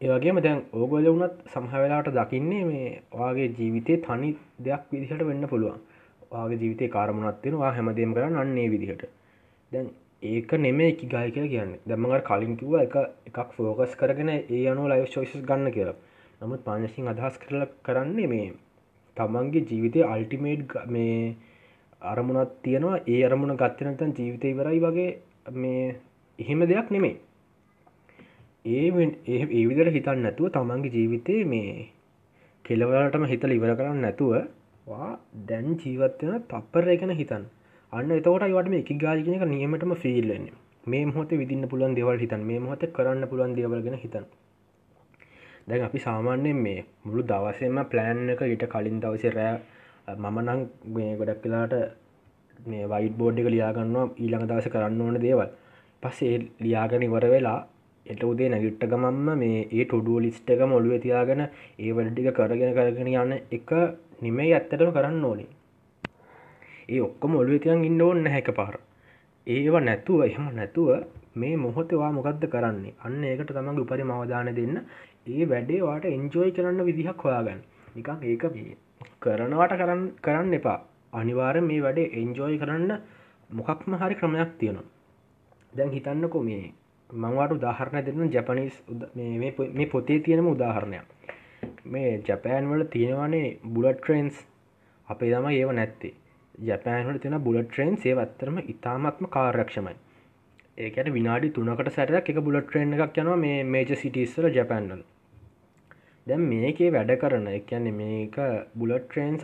ඒවගේම 0.00 0.38
දැන් 0.40 0.60
ඕගොල 0.74 1.06
වුනත් 1.06 1.40
සමහවෙලාට 1.46 2.06
දකින්නේ 2.10 2.60
මේ 2.64 2.84
වාගේ 3.12 3.48
ජීවිතය 3.50 3.96
තනි 3.98 4.30
දෙයක් 4.60 4.84
විදිහට 4.92 5.24
වෙන්න 5.24 5.44
පුළුවන්. 5.46 5.80
වාගේ 6.30 6.58
ජීවිතය 6.62 6.88
කාරමුණත්වෙනවා 6.88 7.72
හැමදේම 7.72 8.14
කරන්න 8.14 8.38
අන්නේ 8.38 8.68
විදිහට. 8.70 9.02
දැන් 9.72 9.90
ඒක 10.22 10.52
නෙම 10.58 10.80
එක 10.82 11.02
ගයි 11.04 11.34
කියලා 11.34 11.52
කියන්න. 11.52 11.76
දැමඟට 11.86 12.24
කලින් 12.24 12.56
කිව 12.56 12.72
එක 12.78 12.96
එකක් 13.28 13.52
ෆෝකස් 13.54 13.92
කරගෙන 13.96 14.30
ඒ 14.30 14.62
අනු 14.68 14.88
ලයි් 14.88 15.04
ශෝෂස් 15.06 15.44
ගන්න 15.44 15.72
කියලා. 15.72 15.96
නමුත් 16.40 16.64
පානසිං 16.64 17.12
අදහස් 17.12 17.36
කරල 17.38 17.68
කරන්නේ 17.84 18.28
මේ 18.28 18.48
තමන්ගේ 19.16 19.66
ජීවිතය 19.68 20.06
අල්ටිමේට් 20.06 20.76
මේ 20.88 21.36
අරමුණත් 22.02 22.52
තියෙනවා. 22.62 23.02
ඒ 23.06 23.20
අරමුණ 23.24 23.56
ගත්තනතන් 23.56 24.14
ජීවිතය 24.16 24.46
ඉවරයි 24.50 24.80
වගේ 24.80 25.10
මේ 25.54 25.96
එහෙම 26.38 26.60
දෙයක් 26.66 26.90
නෙමේ 26.90 27.16
ඒ 28.64 28.88
ඒ 29.26 29.40
ඒවිදර 29.52 29.88
හිතන්න 29.90 30.22
නැතුව 30.22 30.48
තමන්ගේ 30.50 30.92
ජීවිතය 30.92 31.36
මේ 31.46 31.88
කෙලවලටම 32.64 33.24
හිතල 33.26 33.52
ඉවර 33.52 33.72
කරන්න 33.74 34.00
නැතුව 34.00 34.32
වා 34.86 35.08
දැන් 35.46 35.70
ජීවත්වන 35.76 36.42
තප්පර 36.46 36.90
එකන 36.90 37.12
හිතන් 37.14 37.44
අන්න 37.92 38.12
එතකොට 38.12 38.44
වට 38.48 38.68
මේ 38.68 38.82
එක 38.82 38.90
ගාජිනක 38.98 39.44
නියමටම 39.46 39.94
ෆිල්ලන්නේ 39.96 40.52
මේ 40.86 41.06
මොහොත 41.06 41.32
විදින්න 41.34 41.68
පුළන් 41.68 41.94
දෙවල් 41.94 42.18
හිතන් 42.18 42.44
මේ 42.44 42.60
මොහොත 42.60 42.84
කරන්න 42.92 43.28
පුළන් 43.28 43.56
දේවල්ගෙන 43.56 43.96
හිතන් 43.98 44.26
දැන් 45.66 45.82
අපි 45.82 45.98
සාමාන්‍යයෙන් 46.00 46.58
මේ 46.58 46.78
මුළු 47.04 47.22
දවසෙම 47.24 47.80
ප්ලෑන් 47.86 48.22
එක 48.30 48.42
ඊට 48.44 48.64
කලින් 48.68 49.00
දවස 49.00 49.24
රෑ 49.34 49.56
මම 50.16 50.38
නං 50.42 50.60
මේ 50.88 51.16
ගොඩක් 51.16 51.42
කලාට 51.42 51.74
මේ 52.66 52.86
වයිට 52.86 53.14
බෝඩ් 53.16 53.38
එක 53.38 53.48
ලියාගන්නවා 53.48 54.06
ඊළඟ 54.16 54.46
දවස 54.46 54.68
කරන්න 54.68 55.00
ඕන 55.00 55.18
දේවල්. 55.20 55.50
පස්සේ 56.02 56.34
ලියාගෙන 56.60 57.02
ඉවර 57.02 57.26
වෙලා 57.26 57.58
එට 58.06 58.22
උදේ 58.24 58.48
නැගිට්ට 58.48 58.84
ගමම්ම 58.86 59.28
මේ 59.38 59.58
ඒ 59.68 59.84
ටොඩුව 59.84 60.18
ලිස්ට 60.24 60.50
එක 60.50 60.62
මොළුව 60.66 60.94
තියාගෙන 61.04 61.42
ඒ 61.44 61.90
වලටික 61.92 62.28
කරගෙන 62.32 62.76
කරගෙන 62.76 63.10
යන්න 63.14 63.32
එක 63.50 63.70
නිමේ 64.22 64.50
ඇත්තටම 64.50 64.92
කරන්න 64.96 65.24
ඕනේ. 65.24 65.50
ඒ 66.88 67.00
ඔක්කොම 67.00 67.36
ඔළුව 67.40 67.62
තියන් 67.62 67.84
ඉන්න 67.84 68.02
ඕන්න 68.02 68.30
හැක 68.34 68.50
පාර 68.58 68.76
ඒවා 69.46 69.80
නැතුව 69.80 70.20
එහෙම 70.22 70.46
නැතුව 70.54 70.88
මේ 71.34 71.56
මොහොතවා 71.56 72.12
මොකක්ද 72.12 72.44
කරන්නේ? 72.46 72.94
අන්න 73.04 73.24
ඒකට 73.24 73.50
තමන් 73.50 73.82
උපරි 73.82 74.04
මවදාන 74.04 74.54
දෙන්න. 74.54 74.76
ඒ 75.26 75.42
වැඩේ 75.46 75.80
වාට 75.82 76.04
එන්ජෝයි 76.06 76.52
කරන්න 76.52 76.86
විදිහක් 76.88 77.24
හොයාගන්න. 77.24 77.60
නිකක් 77.94 78.08
ඒක 78.22 78.44
මේ 78.54 78.76
කරනවට 79.20 79.74
කරන්න 79.80 80.02
කරන්න 80.22 80.54
එපා. 80.54 80.78
අනිවාර 81.12 81.56
මේ 81.62 81.80
වැඩේ 81.82 82.12
එන්ජෝයි 82.20 82.58
කරන්න 82.58 82.92
මොකක්ම 83.50 83.96
හරි 84.02 84.18
ක්‍රමයක් 84.20 84.52
තියෙනවා. 84.58 84.88
දැන් 85.72 85.92
හිතන්නකො 85.96 86.42
මේ 86.42 86.62
මංවාට 87.10 87.56
උදාහරණ 87.56 88.06
දෙන්න 88.06 88.32
ජැපනිස් 88.32 88.76
මේ 89.16 89.86
පොතේ 89.86 90.18
තියෙනම 90.20 90.48
උදාහරණයක්. 90.48 91.06
මේ 91.86 92.10
ජැපෑන් 92.28 92.70
වල 92.70 92.84
තියෙනවානේ 92.94 93.46
බුලට් 93.74 94.00
ට්‍රේන්ස් 94.00 94.46
අපේ 95.08 95.30
තම 95.32 95.48
ඒව 95.50 95.72
නැත්තේ. 95.72 96.14
ජැපෑන්වල 96.60 97.18
තියෙන 97.18 97.40
බුලට් 97.42 97.68
ට්‍රේන් 97.68 97.96
සේවත්තරම 98.02 98.58
ඉතාමත්ම 98.66 99.28
කාර්යක්ෂමයි. 99.36 99.94
ඒකට 100.78 101.08
විනාඩි 101.14 101.50
තුනකට 101.56 101.88
සැරයක් 101.94 102.28
එක 102.32 102.44
බුලට් 102.46 102.66
ට්‍රේන් 102.66 102.92
එකක් 102.96 103.18
යනවා 103.22 103.40
මේ 103.44 103.64
මේජ 103.74 103.96
සිටිස්සල 104.02 104.48
ජැපන්වල 104.56 105.02
දැම් 106.30 106.42
මේකේ 106.52 106.90
වැඩ 106.96 107.12
කරන 107.22 107.48
එකන්නේ 107.54 107.96
මේක 108.00 108.36
බුලට් 108.80 109.06
ට්‍රේන්ස් 109.06 109.42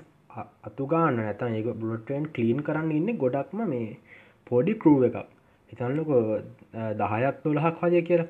අතුගාන්න 0.68 1.20
නැතන් 1.20 1.56
ඒක 1.58 1.68
බුලට්ටෙන් 1.82 2.26
කලීන් 2.36 2.60
කරන්න 2.66 2.90
ඉන්න 2.98 3.20
ගොඩක්ම 3.22 3.62
මේ 3.72 3.86
පොඩි 4.46 4.74
කරුව 4.82 5.06
එකක්. 5.08 5.16
හිතන්නක 5.72 6.10
දහයක් 7.00 7.38
දොළහක් 7.44 7.80
වජය 7.84 8.02
කියලා. 8.08 8.28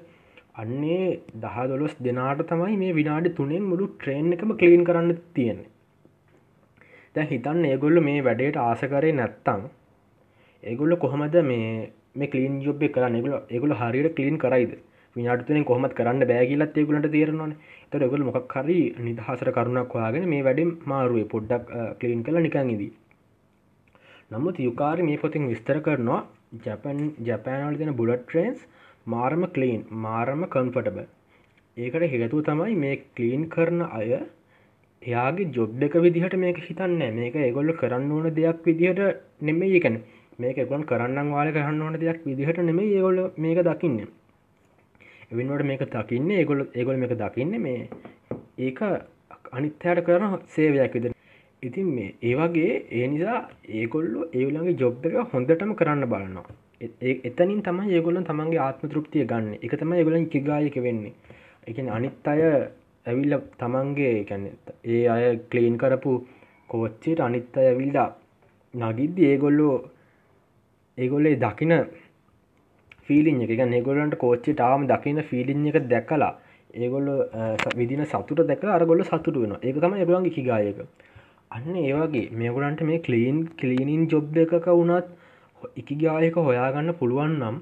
අන්නේ 0.62 1.00
දහ 1.42 1.56
දොලොස් 1.70 1.94
දෙනාට 2.06 2.42
තමයි 2.50 2.76
මේ 2.82 2.96
විනාඩි 3.00 3.34
තුනෙන් 3.38 3.64
මුළු 3.70 3.88
ට්‍රේන් 3.94 4.32
එකම 4.36 4.52
කලීන් 4.62 4.86
කරන්න 4.88 5.10
තියෙන්නේ. 5.36 5.70
දැ 7.16 7.26
හිතන්න 7.32 7.64
ඒගොල්ල 7.72 8.00
මේ 8.08 8.24
වැඩේට 8.28 8.62
ආස 8.62 8.82
කරේ 8.92 9.16
නැත්තං 9.20 9.62
ඒගොල්ල 10.62 10.96
කොහොමද 11.04 11.36
මේ 11.50 11.70
මේ 12.18 12.32
කලීන් 12.34 12.54
ජොබ්බ 12.66 12.82
කරන්න? 12.94 13.16
ඒගොල 13.18 13.34
ඒගොල 13.54 13.74
හරියට 13.80 14.16
කලීන් 14.18 14.38
කරයිද? 14.44 14.72
විනාටතුනෙන් 15.16 15.68
කොහමත් 15.70 15.92
කරන්න 15.98 16.28
බෑගිලත් 16.30 16.78
ඒකුලට 16.80 17.08
තේරනවන. 17.14 17.52
තර 17.92 18.02
ගොල 18.06 18.22
මොක් 18.22 18.54
හරි 18.54 18.78
නිදහසර 19.00 19.50
කරුණක් 19.52 19.92
වාගෙන 19.94 20.24
මේ 20.26 20.42
වැඩින් 20.42 20.70
මාරුවේ 20.84 21.26
පොඩ්ඩක් 21.26 21.74
කලින් 22.00 22.22
කළ 22.22 22.38
නිකංඉදී 22.40 22.92
නමුත් 24.30 24.56
යුකාරි 24.60 25.02
මේ 25.02 25.18
පොතින් 25.18 25.44
විස්තර 25.46 25.78
කරනවා 25.80 26.22
ජැපන් 26.62 27.00
ජැපෑනවල 27.22 27.76
දෙන 27.76 27.92
බුලට් 27.94 28.24
ට්‍රේන්ස් 28.24 28.64
මාරම 29.06 29.44
කලීන් 29.50 29.82
මාරම 30.00 30.42
කන්ෆටබ 30.48 30.98
ඒකට 31.76 32.08
හේතුව 32.14 32.42
තමයි 32.44 32.74
මේ 32.76 32.96
කලීන් 33.12 33.44
කරන 33.48 33.80
අය 33.90 34.10
එයාගේ 35.02 35.50
ජොබ් 35.52 35.82
එක 35.82 35.96
විදිහට 36.00 36.36
මේක 36.38 36.60
හිතන්න 36.60 37.00
මේක 37.14 37.34
ඒගොල්ල 37.40 37.72
කරන්න 37.74 38.12
ඕන 38.12 38.28
දෙයක් 38.34 38.62
විදිහට 38.64 39.02
නෙමේ 39.42 39.72
ඒකන 39.72 39.98
මේක 40.38 40.58
එගොන් 40.58 40.84
කරන්න 40.84 41.30
වාල 41.30 41.50
කරන්න 41.52 41.82
ඕන 41.82 41.98
දෙයක් 41.98 42.24
විදිහට 42.24 42.58
නෙමේ 42.62 42.88
ඒගොල්ල 42.90 43.20
මේක 43.38 43.60
දකින්න. 43.64 44.00
එවින්වට 45.30 45.64
මේක 45.64 45.86
දකින්න 45.88 46.30
ඒගොල 46.32 46.60
ඒගොල 46.72 46.96
මේක 46.96 47.16
දකින්න 47.16 47.56
මේ 47.60 47.88
ඒක 48.60 48.80
අනිත්‍යයට 49.52 50.04
කරන 50.04 50.38
සේවයක් 50.48 50.94
විද 50.96 51.10
ඉතින් 51.62 51.88
මේ 51.92 52.14
ඒවගේ 52.24 52.70
ඒ 52.92 53.08
නිසා 53.08 53.40
ඒගොල්ලු 53.74 54.30
ඒවලගේ 54.32 54.78
ජොබ් 54.78 55.04
එක 55.06 55.18
හොඳටම 55.32 55.74
කරන්න 55.74 56.08
බලන්නවා 56.08 56.62
එතනින් 56.78 57.62
තම 57.62 57.78
ඒගොලන් 57.88 58.24
තමන්ගේ 58.24 58.60
ආත්ම 58.60 58.88
තෘප්තිය 58.88 59.24
ගන්න. 59.24 59.54
එක 59.56 59.72
තම 59.72 59.92
ඒගොලන් 59.94 60.28
කිගායක 60.28 60.76
වෙන්නේ. 60.78 61.14
එක 61.66 61.78
අනිත් 61.78 62.26
අය 62.26 62.40
ඇවිල්ල 63.06 63.34
තමන්ගේ 63.58 64.24
කැන 64.24 64.44
ඒ 64.84 65.08
අය 65.08 65.38
කලීන් 65.48 65.78
කරපු 65.78 66.12
කෝච්චයට 66.70 67.20
අනිත් 67.20 67.56
අය 67.56 67.66
ඇවිල්ලා 67.66 68.08
නගිද්දි 68.74 69.22
ඒගොල්ලෝ 69.24 69.76
ඒගොල්ලේ 70.98 71.36
දකින 71.36 71.72
ෆිලින් 73.08 73.42
එක. 73.42 73.60
නෙගොලන්ට 73.66 74.18
කෝච්චි 74.18 74.54
ටාම 74.54 74.86
දකින්න 74.86 75.22
ෆිලින් 75.30 75.66
එක 75.68 75.78
දැකලා 75.88 76.32
ඒගොල්ල 76.76 77.08
විදින 77.76 78.04
සතුට 78.06 78.40
දැක 78.46 78.64
අරගොල්ල 78.70 79.04
සතුට 79.04 79.36
වෙන 79.36 79.54
ඒක 79.58 79.78
තම 79.82 79.94
එබලන් 79.96 80.26
කිගායක 80.30 80.80
අන්න 81.50 81.76
ඒවගේ 81.82 82.26
මේගොලන්ට 82.32 82.82
මේ 82.82 83.00
කලීන් 83.00 83.38
කලීනින් 83.60 84.02
ජොබ් 84.08 84.36
එකක 84.36 84.66
වුණත් 84.72 85.08
ඉකිගායක 85.76 86.36
හොයාගන්න 86.40 86.94
පුළුවන් 86.94 87.38
නම් 87.40 87.56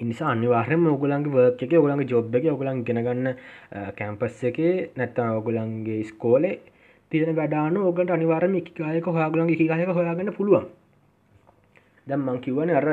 ඉනිසා 0.00 0.32
අනිවාර්යම 0.34 0.84
ඔගුලන්ගේ 0.86 1.32
වර්ක 1.32 1.62
එක 1.66 1.72
ඔගලන්ගේ 1.74 2.10
ජොබ් 2.12 2.34
එක 2.34 2.46
ඔගලන් 2.52 2.84
ගෙනගන්න 2.84 3.32
කැම්පස් 3.98 4.44
එක 4.44 4.58
නැත්තම් 4.96 5.32
ඔගුලන්ගේ 5.38 6.02
ස්කෝලේ 6.04 6.54
තියෙන 7.12 7.36
වැඩාන 7.36 7.76
ඕකට 7.78 8.10
අනිවාරම 8.10 8.54
එකකායක 8.60 9.06
හොයාගලන්ගේ 9.06 9.56
එකකායක 9.56 9.90
හොයාගන්න 9.98 10.32
පුළුවන්. 10.32 10.66
දැම් 12.06 12.20
මං 12.26 12.40
කිවන 12.40 12.70
අර 12.72 12.88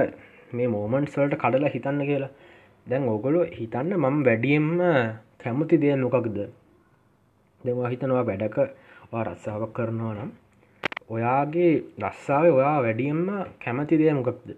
මේ 0.49 0.67
මෝමන්ට් 0.67 1.11
සල්ට 1.13 1.35
කඩලා 1.35 1.73
හිතන්න 1.75 2.01
කියලා. 2.05 2.31
දැන් 2.87 3.03
ඕගොලු 3.05 3.39
හිතන්න 3.51 3.93
මම 3.95 4.17
වැඩියෙන්ම 4.25 4.69
කැමති 5.37 5.81
දෙය 5.81 5.95
නොකක්ද 5.95 6.37
දෙවා 7.61 7.89
හිතනවා 7.89 8.23
වැඩක 8.25 8.57
රස්සාාවක් 9.19 9.71
කරනවා 9.73 10.13
නම් 10.13 10.31
ඔයාගේ 11.09 11.71
රස්සාාව 12.03 12.57
ඔයා 12.57 12.77
වැඩියෙන්ම 12.81 13.23
කැමති 13.63 13.99
දෙය 13.99 14.11
මොකක්ද? 14.13 14.49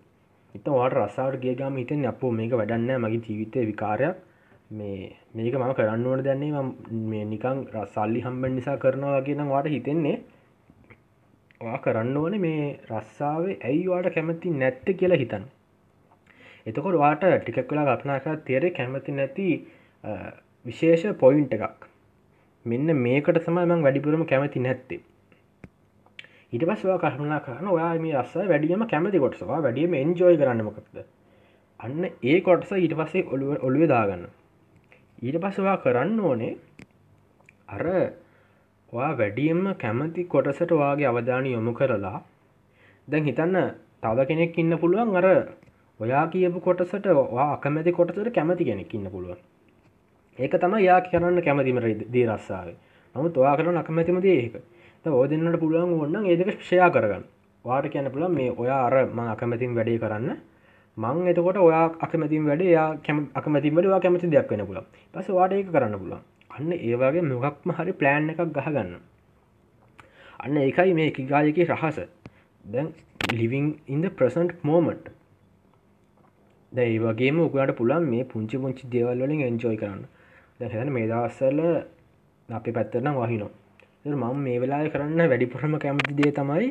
ඉත 0.55 0.65
වාට 0.69 0.95
රස්සාාවට 0.95 1.43
ගේගම 1.43 1.77
හිතෙන් 1.81 2.03
අපෝ 2.05 2.31
මේක 2.31 2.53
වැඩන්න 2.53 2.91
මගේ 3.03 3.21
ජීවිතය 3.25 3.65
විකාරයක්. 3.69 4.15
මේ 4.71 4.97
මේක 5.35 5.55
මම 5.55 5.73
කරන්න 5.77 6.05
ඕන 6.07 6.23
දැන්නේ 6.23 6.63
මේ 7.11 7.23
නිකං 7.25 7.57
රස්සල්ලි 7.75 8.21
හම්බෙන් 8.25 8.55
නිසා 8.57 8.77
කරනවා 8.77 9.17
වගේ 9.17 9.37
නම් 9.37 9.49
වාට 9.53 9.71
හිතෙන්නේ 9.75 10.17
කරන්න 11.83 12.17
ඕන 12.17 12.35
මේ 12.45 12.61
රස්සාාවේ 12.91 13.57
ඇයි 13.63 13.87
වාට 13.87 14.13
කැමති 14.15 14.53
නැත්ත 14.53 14.87
කියලා 14.99 15.21
හිතන්න. 15.23 15.45
එතකොට 16.65 16.97
වාට 16.97 17.23
ටිකක් 17.37 17.71
වෙලා 17.71 17.95
කපනාකා 17.95 18.35
තේරෙ 18.43 18.69
කැමති 18.71 19.11
නැති 19.11 19.47
විශේෂ 20.65 21.05
පොයින්ට 21.17 21.53
එකක්. 21.53 21.87
මෙන්න 22.65 22.89
මේකට 22.97 23.39
සමයි 23.39 23.65
මං 23.65 23.81
වැඩිපුරම 23.81 24.25
කැමති 24.25 24.59
නැත්තේ. 24.59 25.01
ඉට 26.53 26.63
පස්වා 26.63 26.99
කල්පනා 26.99 27.39
කරන 27.41 27.67
ඔයා 27.69 27.93
මේ 27.99 28.15
රස්ස 28.17 28.47
වැඩියම 28.47 28.85
කැමති 28.87 29.19
කොටසවා 29.19 29.59
වැඩියම 29.59 29.93
එන්ජෝයි 29.95 30.37
කරන්නමකක්ද 30.37 30.97
අන්න 31.79 32.01
ඒ 32.23 32.37
කොටස 32.41 32.71
ඊට 32.75 32.95
පස්සේ 32.95 33.27
ඔළුව 33.27 33.63
ඔළුව 33.63 33.87
දාගන්න. 33.87 34.25
ඊට 35.21 35.37
පස්සවා 35.39 35.77
කරන්න 35.77 36.19
ඕනේ 36.21 36.53
අර 37.69 37.85
වා 38.93 39.11
වැඩියම්ම 39.15 39.65
කැමති 39.75 40.23
කොටසට 40.25 40.71
වාගේ 40.75 41.07
අවධාන 41.07 41.45
යොමු 41.47 41.73
කරලා 41.73 42.19
දැන් 43.07 43.23
හිතන්න 43.23 43.57
තව 44.03 44.25
කෙනෙක් 44.27 44.57
ඉන්න 44.57 44.77
පුළුවන් 44.77 45.15
අර 45.15 45.27
ඔයා 46.01 46.27
කියපු 46.27 46.59
කොටසට 46.59 47.07
වා 47.31 47.47
අකමැති 47.53 47.91
කොටසට 47.91 48.29
කැමති 48.33 48.65
කෙනෙක් 48.65 48.93
ඉන්න 48.93 49.07
පුළුවන්. 49.07 49.37
ඒක 50.39 50.53
තම 50.53 50.73
යා 50.79 51.01
කරන්න 51.03 51.41
කැමතිමර 51.41 51.85
දී 52.07 52.25
රස්සාාව. 52.27 52.69
නමුත් 53.15 53.37
ඔයා 53.37 53.57
කරන 53.57 53.77
අකමැතිම 53.77 54.17
දේක 54.21 54.55
ඕදන්නට 55.05 55.59
පුළුවන් 55.59 55.93
ඔන්න 55.99 56.25
ඒදක 56.25 56.49
ෂයා 56.59 56.89
කරගන්න. 56.89 57.23
වාට 57.65 57.89
කියන්න 57.89 58.09
පුළන් 58.11 58.33
මේ 58.33 58.49
ඔයා 58.53 58.81
අර 58.87 58.95
ම 59.07 59.19
අකමැතින් 59.27 59.75
වැඩේ 59.75 59.99
කරන්න. 59.99 60.41
මං 60.97 61.27
එතකොට 61.27 61.57
ඔයා 61.59 61.85
අකමැතින් 61.99 62.45
වැඩ 62.45 62.65
යා 62.67 62.89
කැම 62.99 63.21
අකමැතින් 63.35 63.75
වැඩවා 63.75 63.99
කැමති 63.99 64.27
දෙයක් 64.27 64.49
වෙන 64.49 64.65
පුළ 64.65 64.81
පස 65.13 65.31
වාට 65.31 65.53
ඒක 65.53 65.71
කරන්න 65.71 65.97
පුළන් 65.99 66.19
අන්න 66.51 66.71
ඒවාගේ 66.81 67.21
මොකක්ම 67.23 67.77
හරි 67.77 67.93
ප්ලෑන් 67.93 68.29
එකක් 68.29 68.41
ගහගන්න. 68.49 68.91
අන්න 70.39 70.57
ඒකයි 70.57 70.93
මේ 70.93 71.11
කිගායක 71.11 71.65
රහස. 71.69 71.97
දැන් 72.65 72.93
ලිවිං 73.31 73.67
ඉන්ද 73.87 74.05
ප්‍රසන්ට් 74.11 74.63
මෝමට් 74.63 75.17
දැයි 76.71 76.99
වගේම 76.99 77.39
උගට 77.39 77.71
පුළන් 77.75 78.05
මේ 78.05 78.23
පුංචි 78.23 78.57
පුංචි 78.57 78.83
දේවල්ලින් 78.87 79.41
එන්ජෝයි 79.41 79.77
කරන්න. 79.77 80.03
දැහැන 80.59 80.89
මේ 80.89 81.07
දවස්සල 81.07 81.59
අපි 82.49 82.71
පැත්තරනම් 82.71 83.15
වහිනවා. 83.17 83.51
මම 84.05 84.37
මේ 84.37 84.57
වෙලා 84.59 84.89
කරන්න 84.89 85.29
වැඩිපුරම 85.31 85.73
කැමති 85.77 86.15
දේ 86.15 86.31
තමයි 86.31 86.69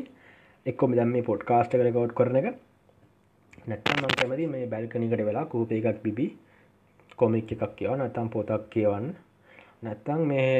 එක්කොම 0.66 0.90
දැම් 0.94 1.10
මේ 1.10 1.22
පොඩ්කාස්ට 1.22 1.72
කරකවට් 1.72 2.14
කරන 2.14 2.36
එක. 2.36 2.46
නැත්තම් 3.68 3.96
මං 3.98 4.16
කැමති 4.18 4.46
මේ 4.46 4.66
බැල්කනිකට 4.66 5.24
වෙලා 5.28 5.44
කූප 5.44 5.72
එකක් 5.72 6.02
බිබි 6.02 6.26
කොමික් 7.18 7.52
එකක් 7.52 7.72
කියව 7.78 7.92
නැත්තම් 7.94 8.28
පොතක් 8.28 8.62
කියවන්න. 8.72 9.06
නැත්තං 9.82 10.20
මේ 10.26 10.52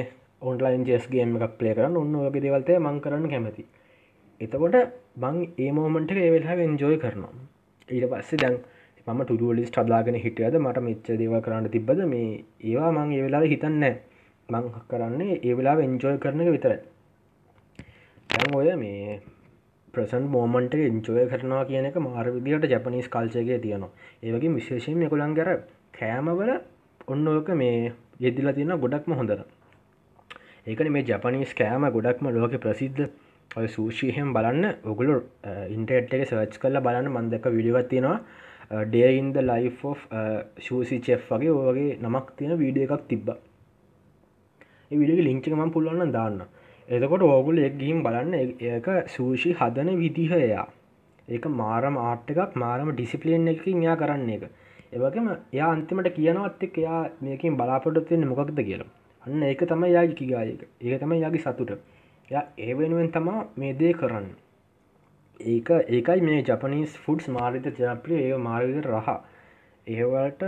ඔන්ලයින් 0.43 0.83
ජෙස්ගේම 0.85 1.37
එකක් 1.37 1.55
පලේ 1.59 1.75
කරන්න. 1.75 1.97
ඔන්න 1.97 2.15
ඔගේ 2.19 2.45
දෙවල්තය 2.45 2.73
මං 2.79 2.99
කරන්න 3.01 3.31
කැමති 3.33 3.65
එතකොට 4.41 4.77
බං 5.17 5.37
ඒ 5.59 5.71
මෝමන්ට 5.71 6.13
ඒවෙලා 6.17 6.57
එන්ජෝයි 6.65 6.99
කරනවා. 6.99 7.33
ඊට 7.89 8.07
පස්සේ 8.13 8.41
දැන් 8.43 8.55
මම 9.07 9.21
තුරුවලිස් 9.27 9.71
ටදාගෙන 9.71 10.17
හිටියද 10.25 10.55
මට 10.59 10.85
මෙච්ච 10.87 11.11
දේව 11.21 11.35
කරන්න 11.47 11.69
තිබ්බද? 11.75 12.01
මේ 12.13 12.45
ඒවා 12.63 12.91
මං 12.93 13.13
ඒ 13.13 13.23
වෙලා 13.27 13.43
හිතන්න 13.53 13.85
මං 14.49 14.65
කරන්නේ 14.91 15.41
ඒ 15.41 15.55
වෙලා 15.55 15.77
එන්ජෝය 15.81 16.17
කරන 16.19 16.43
එක 16.43 16.51
විතර 16.57 16.73
දැන් 18.31 18.51
ඔය 18.55 18.75
මේ 18.77 19.21
ප්‍රසන් 19.95 20.27
මෝමන්ට 20.35 20.75
එන්ජෝය 20.81 21.25
කරනවා 21.31 21.65
කියන 21.65 21.89
එක 21.91 21.97
මාර 22.01 22.27
විදිහට 22.37 22.69
ජපනිස් 22.73 23.09
කල්චයගේ 23.09 23.59
තියෙනවා. 23.65 23.91
ඒවගේ 24.23 24.57
විශේෂයෙන් 24.59 25.07
එකොළන් 25.09 25.39
කර 25.39 25.51
කෑමවල 25.99 26.53
ඔන්න 27.09 27.27
ඕක 27.29 27.49
මේ 27.63 27.93
යෙදිලා 28.21 28.55
තියෙන 28.55 28.79
ගොඩක්ම 28.85 29.19
හොඳර 29.21 29.41
ඒකන 30.67 30.93
මේ 30.93 31.05
ජපනිස් 31.05 31.53
කෑම 31.55 31.85
ගොඩක්ම 31.91 32.27
ලෝක 32.31 32.55
ප්‍රසිද්ධ. 32.61 33.09
ඔය 33.51 33.67
සූශීහම් 33.69 34.33
බලන්න. 34.33 34.65
ඔගුලු 34.85 35.15
ඉන්ටෙට් 35.75 36.13
එක 36.15 36.23
සර්ච් 36.29 36.59
කරලා 36.63 36.83
බලන්න. 36.83 37.09
මන්දක 37.09 37.45
විඩිවත් 37.49 37.89
තියෙනවා. 37.89 38.19
ඩේයින්ද 38.71 39.37
ලයි් 39.43 39.71
ශූසි 40.59 41.01
චෙෆ් 41.01 41.31
වගේ 41.31 41.53
ඕගේ 41.53 41.99
නමක් 41.99 42.37
තියෙන 42.37 42.59
වීඩිය 42.59 42.87
එකක් 42.87 43.07
තිබ්බා. 43.09 43.39
විඩිය 44.91 45.23
ලිංචකම 45.23 45.71
පුල්ලන්න 45.71 46.13
දාන්න. 46.13 46.41
එතකොට 46.89 47.23
ඕගුල 47.23 47.59
එක් 47.59 47.79
ගිහිම් 47.79 48.03
බලන්න 48.03 48.35
ඒක 48.35 48.89
සූෂි 49.09 49.53
හදන 49.53 49.91
විදිහයා. 49.99 50.67
ඒක 51.29 51.45
මාරම 51.61 51.97
ආට් 51.99 52.31
එකක් 52.31 52.57
මාරම 52.57 52.91
ඩිසිපලේන් 52.93 53.49
එකින් 53.49 53.83
යා 53.83 53.97
කරන්න 53.97 54.31
එක 54.31 54.45
ඒවගේම 54.93 55.27
එයා 55.53 55.71
අන්තිමට 55.73 56.09
කියනවත් 56.15 56.63
එක් 56.63 56.79
එයා 56.79 57.01
මේකින් 57.21 57.57
බලාපොටත්වවෙන්න 57.57 58.29
මොකක්ද 58.31 58.59
කියලා. 58.61 58.89
අන්න 59.25 59.43
ඒක 59.43 59.63
තමයි 59.71 59.91
යාගි 59.93 60.15
කිගායක 60.15 60.63
ඒක 60.81 61.01
තමයි 61.03 61.21
යාගේ 61.21 61.43
සතුට. 61.45 61.71
ය 62.29 62.35
ඒ 62.59 62.75
වෙනුවෙන් 62.75 63.11
තමා 63.13 63.47
මේ 63.57 63.73
දේ 63.75 63.93
කරන්න. 63.93 64.27
ඒක 65.47 65.71
ඒකයි 65.71 66.21
මේ 66.23 66.43
ජපනිස් 66.43 66.97
ෆුඩ්ස් 66.99 67.29
මාරිත 67.29 67.67
ජනප්‍රිය 67.75 68.21
ඒ 68.23 68.39
මාර්විද 68.39 68.87
රහ. 68.87 69.09
ඒවලට 69.87 70.43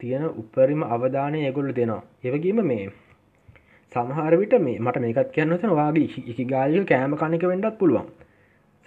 තියෙන 0.00 0.24
උපරිම 0.34 0.82
අවධානය 0.84 1.40
ඒගොල්ල 1.40 1.72
දෙනවා. 1.72 2.02
ඒවගේම 2.24 2.60
මේ 2.64 2.90
සමහර 3.92 4.36
විට 4.36 4.54
මේ 4.60 4.78
මට 4.78 5.00
මේකත් 5.00 5.32
කියන්න 5.32 5.56
තන 5.56 5.74
වාගේ 5.74 6.24
එක 6.26 6.40
ගායක 6.48 6.86
කෑම 6.86 7.16
කණක 7.16 7.44
වෙන්ඩත් 7.44 7.78
පුළුවන්. 7.78 8.08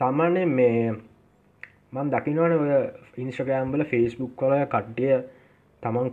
සාමාන්‍ය 0.02 0.46
මේ 0.48 0.92
මන් 1.90 2.10
දකිනවන 2.10 2.54
ඔය 2.56 2.72
ඉන්ස්ට්‍රගෑම්බල 3.18 3.84
ෆෙස්බුක් 3.86 4.36
කොල 4.36 4.54
කට්ටිය 4.66 5.16
තමන් 5.84 6.12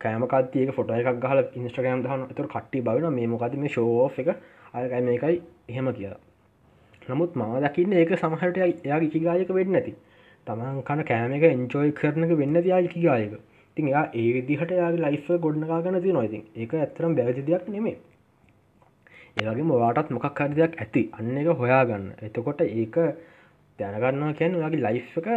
කෑමකතියක 0.00 0.74
ෆොට 0.74 0.92
එකක් 0.92 1.20
ගහල 1.20 1.42
ඉන්ස්ට්‍රගෑම් 1.54 2.04
දහන 2.04 2.28
තුර 2.34 2.48
කට්ටි 2.48 2.82
බවන 2.82 3.14
මේ 3.14 3.26
මොකද 3.28 3.56
මේ 3.56 3.68
ශෝෝ 3.70 4.10
එක? 4.18 4.28
අයකයි 4.74 5.02
මේකයි? 5.02 5.42
එහෙම 5.68 5.92
කියලා. 5.92 6.25
නමුත් 7.08 7.36
මම 7.36 7.54
දකින්න 7.64 7.92
ඒක 7.94 8.16
සමහට 8.16 8.58
එයා 8.58 9.00
ඉකිගායක 9.00 9.50
වෙන්න 9.50 9.72
නැති. 9.72 9.94
තමන් 10.46 10.82
කන 10.82 11.04
කෑම 11.04 11.32
එක 11.32 11.46
එන්ජෝයි 11.48 11.94
කරනක 11.94 12.32
වෙන්න 12.36 12.58
තියා 12.60 12.80
ඉකිගායක. 12.80 13.38
තින් 13.76 13.88
එයා 13.88 14.04
ඒ 14.14 14.28
විදිහට 14.34 14.70
යාගේ 14.72 15.04
ලයිෆ 15.06 15.26
ගොඩ්නකාගන 15.40 16.02
ති 16.02 16.12
නොයිතින් 16.12 16.44
ඒක 16.56 16.76
ඇතරම් 16.76 17.16
බැවති 17.16 17.42
දෙයක් 17.44 17.66
නෙමේ 17.68 17.96
ඒවගේ 19.36 19.64
මොවාටත් 19.64 20.10
මොකක් 20.10 20.38
හරිදයක් 20.40 20.72
ඇති. 20.76 21.02
අන්න 21.12 21.36
එක 21.36 21.48
හොයාගන්න. 21.54 22.04
එතකොට 22.18 22.60
ඒක 22.62 22.96
දැනගන්නවා 23.78 24.32
කියන්න 24.32 24.56
ඔයාගේ 24.56 24.82
ලයි් 24.82 25.02
එක 25.12 25.28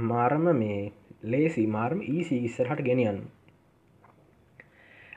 මාරම 0.00 0.44
මේ 0.54 0.92
ලේසි 1.24 1.66
මාර්ම 1.68 2.00
ඊසි 2.04 2.36
ඉස්සරහට 2.40 2.80
ගෙනියන්න. 2.80 3.18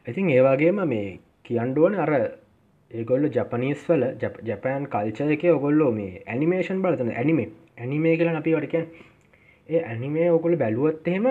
ඉතින් 0.05 0.29
ඒවාගේම 0.29 0.81
මේ 0.85 1.19
කියන්ඩුවන 1.45 1.95
අර 1.95 2.11
ඒගොල්ල 2.91 3.25
ජපනීස් 3.30 3.86
වල 3.89 4.04
ජපෑන් 4.45 4.88
කල්චයක 4.88 5.43
ඔගොල්ලෝ 5.51 5.91
මේ 5.91 6.23
ඇනිමේෂන් 6.25 6.84
බලතන 6.84 7.12
ඇනිමේ 7.13 7.47
ඇනිමේ 7.77 8.15
කියල 8.17 8.30
අපි 8.34 8.56
වටකැන් 8.56 8.86
ඒ 9.69 9.82
ඇනිමේ 9.86 10.27
ඔගොල 10.32 10.56
බැලුවොත් 10.58 11.08
එහෙම 11.08 11.25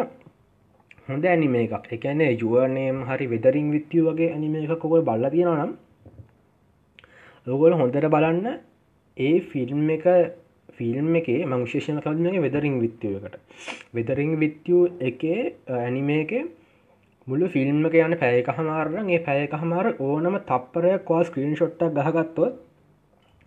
හොඳ 1.08 1.24
ඇනිමේ 1.26 1.64
එකක්. 1.66 1.86
එකනේ 1.92 2.32
යුවනේම් 2.34 2.98
හරි 3.04 3.26
වෙදරින් 3.28 3.70
විත්තිය 3.72 4.02
වගේ 4.02 4.32
ඇනිමේ 4.32 4.66
එක 4.66 4.78
කොකොල් 4.78 5.02
බල්ල 5.02 5.30
තියෙනවා 5.30 5.58
නම් 5.60 5.72
ඔගොල 7.46 7.72
හොඳට 7.74 8.06
බලන්න 8.08 8.46
ඒ 9.16 9.36
ෆිල්ම් 9.42 9.90
එක 9.90 10.06
ෆිල්ම් 10.78 11.08
එකේ 11.16 11.40
මංශේෂණ 11.46 12.00
කල්මගේ 12.00 12.40
වෙදරිං 12.40 12.76
විත්තියකට 12.80 13.34
වෙදරිං 13.94 14.32
විත්තියූ 14.40 14.84
එකේ 15.02 15.40
ඇනිමේ 15.78 16.20
එක 16.22 16.32
මුළු 17.26 17.46
ෆිල්ම් 17.48 17.86
එක 17.86 17.94
යන 17.96 18.14
පැයක 18.18 18.48
හමාරන් 18.52 19.08
ඒ 19.08 19.18
පැයක 19.20 19.52
හමාර 19.54 19.86
ඕනම 20.00 20.36
තප්පරයක් 20.42 21.10
වා 21.10 21.22
ස්ක්‍රීන් 21.24 21.54
ෂොට්ටක් 21.54 21.96
ගහගත්තොත් 21.98 22.54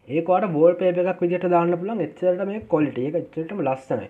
ඒකට 0.07 0.51
බෝල් 0.51 0.73
පේප 0.75 0.97
එකක් 0.97 1.21
විදිට 1.21 1.47
දාන්න 1.49 1.77
පුලන් 1.77 2.01
එච්චරට 2.01 2.45
මේ 2.45 2.61
කොලිට 2.67 2.97
එක 2.99 3.15
එච්චටම 3.15 3.61
ලස්සනයි. 3.61 4.09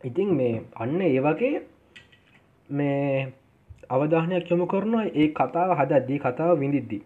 ඉතින් 0.00 0.30
මේ 0.34 0.62
අන්න 0.76 1.00
ඒ 1.02 1.20
වගේ 1.20 1.62
මේ 2.68 3.32
අවධානයක් 3.90 4.50
යොමු 4.50 4.66
කරනවා. 4.66 5.06
ඒ 5.12 5.28
කතාව 5.30 5.70
හදද්දී 5.78 6.18
කතාව 6.18 6.58
විඳිද්දී. 6.58 7.02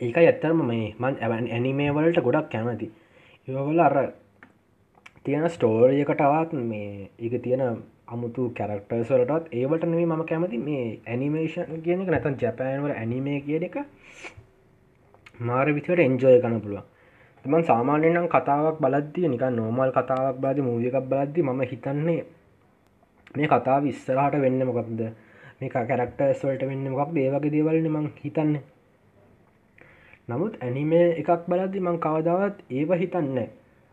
ඒක 0.00 0.16
ඇත්තරම 0.18 0.60
මේ 0.64 0.94
මන් 0.94 1.16
ඇවන් 1.20 1.48
ඇනිමේ 1.48 1.90
වලට 1.90 2.22
ගොඩක් 2.22 2.50
කැමති. 2.50 2.88
ඒවල 3.48 3.80
අර 3.80 3.96
තියෙන 5.24 5.50
ස්ටෝරියකටවත් 5.50 6.52
මේ 6.62 7.10
ඒක 7.18 7.42
තියෙන 7.42 7.82
අමුතු 8.08 8.42
කැරක්ටර්ස් 8.56 9.10
වලටත් 9.10 9.52
ඒවට 9.52 9.84
නෙේ 9.86 10.06
මම 10.06 10.22
කැමති 10.28 10.58
මේ 10.60 10.84
ඇනිමේෂන් 11.06 11.78
කියන 11.84 12.02
එක 12.02 12.10
නැතන් 12.12 12.34
ජැපෑන්වල 12.40 12.92
ඇනිමේ 12.92 13.38
කිය 13.40 13.56
එක 13.58 13.76
මාර 15.40 15.68
විචට 15.76 16.02
එන්ජෝය 16.04 16.36
කන 16.42 16.60
පුළුවන්. 16.60 16.84
තමන් 17.44 17.64
සාමාන්‍යනම් 17.64 18.26
කතාවක් 18.28 18.76
බලද්දිය 18.84 19.28
නික 19.28 19.44
නෝමල් 19.50 19.90
කතාවක් 19.90 20.36
බාද 20.38 20.58
මූවියකක් 20.66 20.98
බලද්දි 21.10 21.42
ම 21.42 21.62
හිතන්නේ 21.62 22.20
මේ 23.36 23.48
කතා 23.48 23.78
විස්සරහට 23.80 24.36
වෙන්න 24.44 24.60
මොකක්ද 24.68 25.00
මේ 25.58 25.70
කැරක්ටර්ස් 25.70 26.44
වලට 26.44 26.68
වෙන්න 26.70 26.86
මොකක් 26.92 27.10
දේවගේ 27.16 27.54
දේවල්න 27.54 27.88
මං 27.90 28.06
හිතන්නේ. 28.18 28.62
නමුත් 30.28 30.60
ඇනිමේ 30.60 31.08
එකක් 31.20 31.48
බලද්දි 31.48 31.84
මං 31.86 31.98
කවදාවත් 32.04 32.62
ඒව 32.70 32.94
හිතන්න 33.02 33.40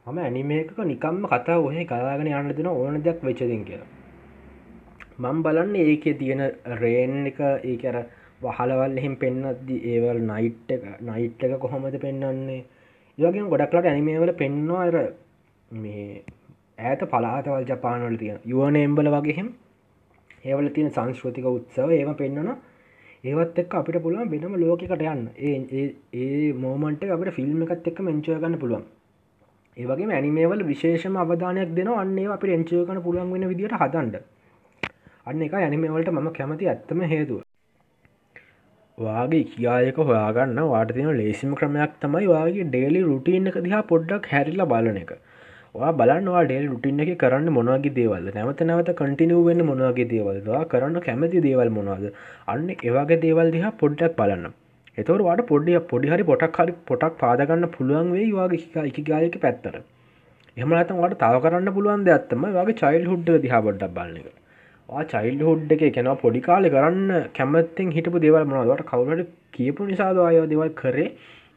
මම 0.05 0.17
ඇනිමේක 0.19 0.77
නිකම්ම 0.83 1.25
කතා 1.27 1.57
ඔහේ 1.59 1.85
කලාගෙන 1.85 2.31
යන්න 2.33 2.55
දෙන 2.57 2.69
ඕන 2.69 3.03
දෙයක් 3.03 3.19
වෙච්චදින් 3.23 3.65
කියලා. 3.65 4.00
මං 5.21 5.43
බලන්න 5.43 5.75
ඒක 5.77 6.05
තියෙන 6.15 6.41
රේන් 6.75 7.15
එක 7.25 7.39
ඒකර 7.63 7.97
වහලවල් 8.41 8.97
එහෙම 8.97 9.15
පෙන්න්නද්දි 9.17 9.77
ඒවල් 9.87 10.21
නයිට් 10.23 10.71
එක 10.71 10.83
නයිට් 11.03 11.43
එක 11.43 11.57
කොහොමද 11.59 11.97
පෙන්න්නන්නේ 11.99 12.61
ඒවගේ 13.17 13.49
ගොඩක්ලට 13.49 13.85
ඇනිමේවල 13.85 14.33
පෙන්නවා 14.35 14.85
අර 14.85 14.97
මේ 15.77 16.23
ඇත 16.83 17.01
පලාතවල් 17.07 17.67
ජපානවල 17.67 18.17
තියෙන 18.17 18.39
යුවන 18.45 18.77
එම්බල 18.77 19.11
වගේහෙම 19.11 19.49
ඒවල 20.43 20.69
තියෙන 20.71 20.91
සංස්කෘතික 20.91 21.49
උත්සව 21.49 21.89
ඒම 21.91 22.13
පෙන්න්නනවා 22.15 22.57
ඒවත් 23.23 23.57
එක් 23.57 23.73
අපිට 23.73 24.01
පුළුවන් 24.01 24.29
වෙනම 24.29 24.53
ලෝකකට 24.57 25.03
යන්න. 25.05 25.27
ඒ 25.39 25.83
ඒ 26.13 26.53
මෝමන්ට 26.55 27.03
අපට 27.07 27.29
ෆිල්ම් 27.31 27.61
එකත් 27.63 27.87
එක්ක 27.87 27.99
මෙංචය 28.01 28.33
ගන්න 28.33 28.57
පුළුවන්. 28.57 28.85
ඒවගේ 29.77 30.07
ඇනිමේවල 30.11 30.63
විශේෂම 30.65 31.17
අවධානයක් 31.17 31.75
දෙන 31.75 31.89
අන්නේ 31.95 32.27
අප 32.29 32.43
එංචය 32.49 32.79
කන 32.83 33.01
පුළුවන් 33.01 33.33
වෙන 33.33 33.45
විදිට 33.47 33.75
හදන්ඩ 33.75 34.23
අන්න 35.25 35.41
එක 35.45 35.53
ඇනිමේවලට 35.55 36.11
මම 36.11 36.29
කැමති 36.35 36.67
ඇත්තම 36.69 37.01
හේතුව. 37.09 37.41
වාගේ 38.97 39.41
කියායක 39.49 39.97
හොයාගන්න 40.01 40.61
වාට 40.71 40.93
තින 40.95 41.09
ලේසිම 41.19 41.51
ක්‍රමයක් 41.59 41.93
තමයි 42.01 42.29
වගේ 42.31 42.65
ඩේලි 42.69 43.01
රුටීන් 43.09 43.49
එක 43.51 43.59
දිහා 43.65 43.81
පොඩ්ඩක් 43.91 44.29
හැරිලා 44.31 44.67
බලන 44.71 44.97
එක. 45.03 45.11
වා 45.75 45.91
බලන්නවා 45.93 46.41
ඩේල් 46.45 46.65
රුටින් 46.71 47.03
එක 47.05 47.11
කරන්න 47.21 47.53
මොනවගේ 47.57 47.93
දේවල් 47.99 48.25
නැවත 48.37 48.63
නැවත 48.69 48.89
කටිනුව 49.01 49.45
වෙන්න 49.49 49.65
මොනවගේ 49.69 50.07
දේවල්වා 50.13 50.63
කරන්න 50.73 51.05
කැමති 51.07 51.43
දේවල් 51.47 51.71
මොනවාද? 51.77 52.09
අන්න 52.47 52.67
ඒවාගේ 52.75 53.21
දේවල් 53.25 53.53
දිහා 53.57 53.71
පොඩ්ඩක් 53.83 54.17
බලන්න. 54.19 54.51
එතවට 54.97 55.25
වාට 55.27 55.47
පොඩ්ඩිය 55.47 55.79
පොඩිහරි 55.91 56.29
පොටක් 56.31 56.61
හරි 56.61 56.77
පොටක් 56.89 57.15
පාදගන්න 57.21 57.71
පුළුවන් 57.77 58.13
වේ 58.15 58.27
වගේ 58.33 58.89
එක 58.89 59.01
ගායක 59.07 59.41
පැත්තර 59.45 59.81
එහමනතන් 60.57 60.99
වට 60.99 61.23
තව 61.23 61.41
කරන්න 61.43 61.73
පුළුවන් 61.75 62.05
දෙයක්ත්තම 62.07 62.45
වගේ 62.55 62.79
චයිල් 62.79 63.09
හුඩ්ඩ 63.11 63.43
දිහා 63.45 63.65
බොඩ්ඩක් 63.67 63.97
බලන 63.97 64.21
එක. 64.21 64.37
චයිල් 64.91 65.39
හුඩ් 65.39 65.71
එක 65.71 65.83
කෙන 65.93 66.07
පොඩි 66.17 66.39
කාලෙ 66.41 66.69
කරන්න 66.69 67.29
කැමත්තෙන් 67.33 67.91
හිටපු 67.91 68.19
දේවල් 68.19 68.45
මොනවට 68.45 68.81
කවුලට 68.85 69.29
කියපු 69.53 69.87
නිසාද 69.87 70.17
අයෝ 70.21 70.45
දෙවල් 70.45 70.71
කරේ? 70.75 71.05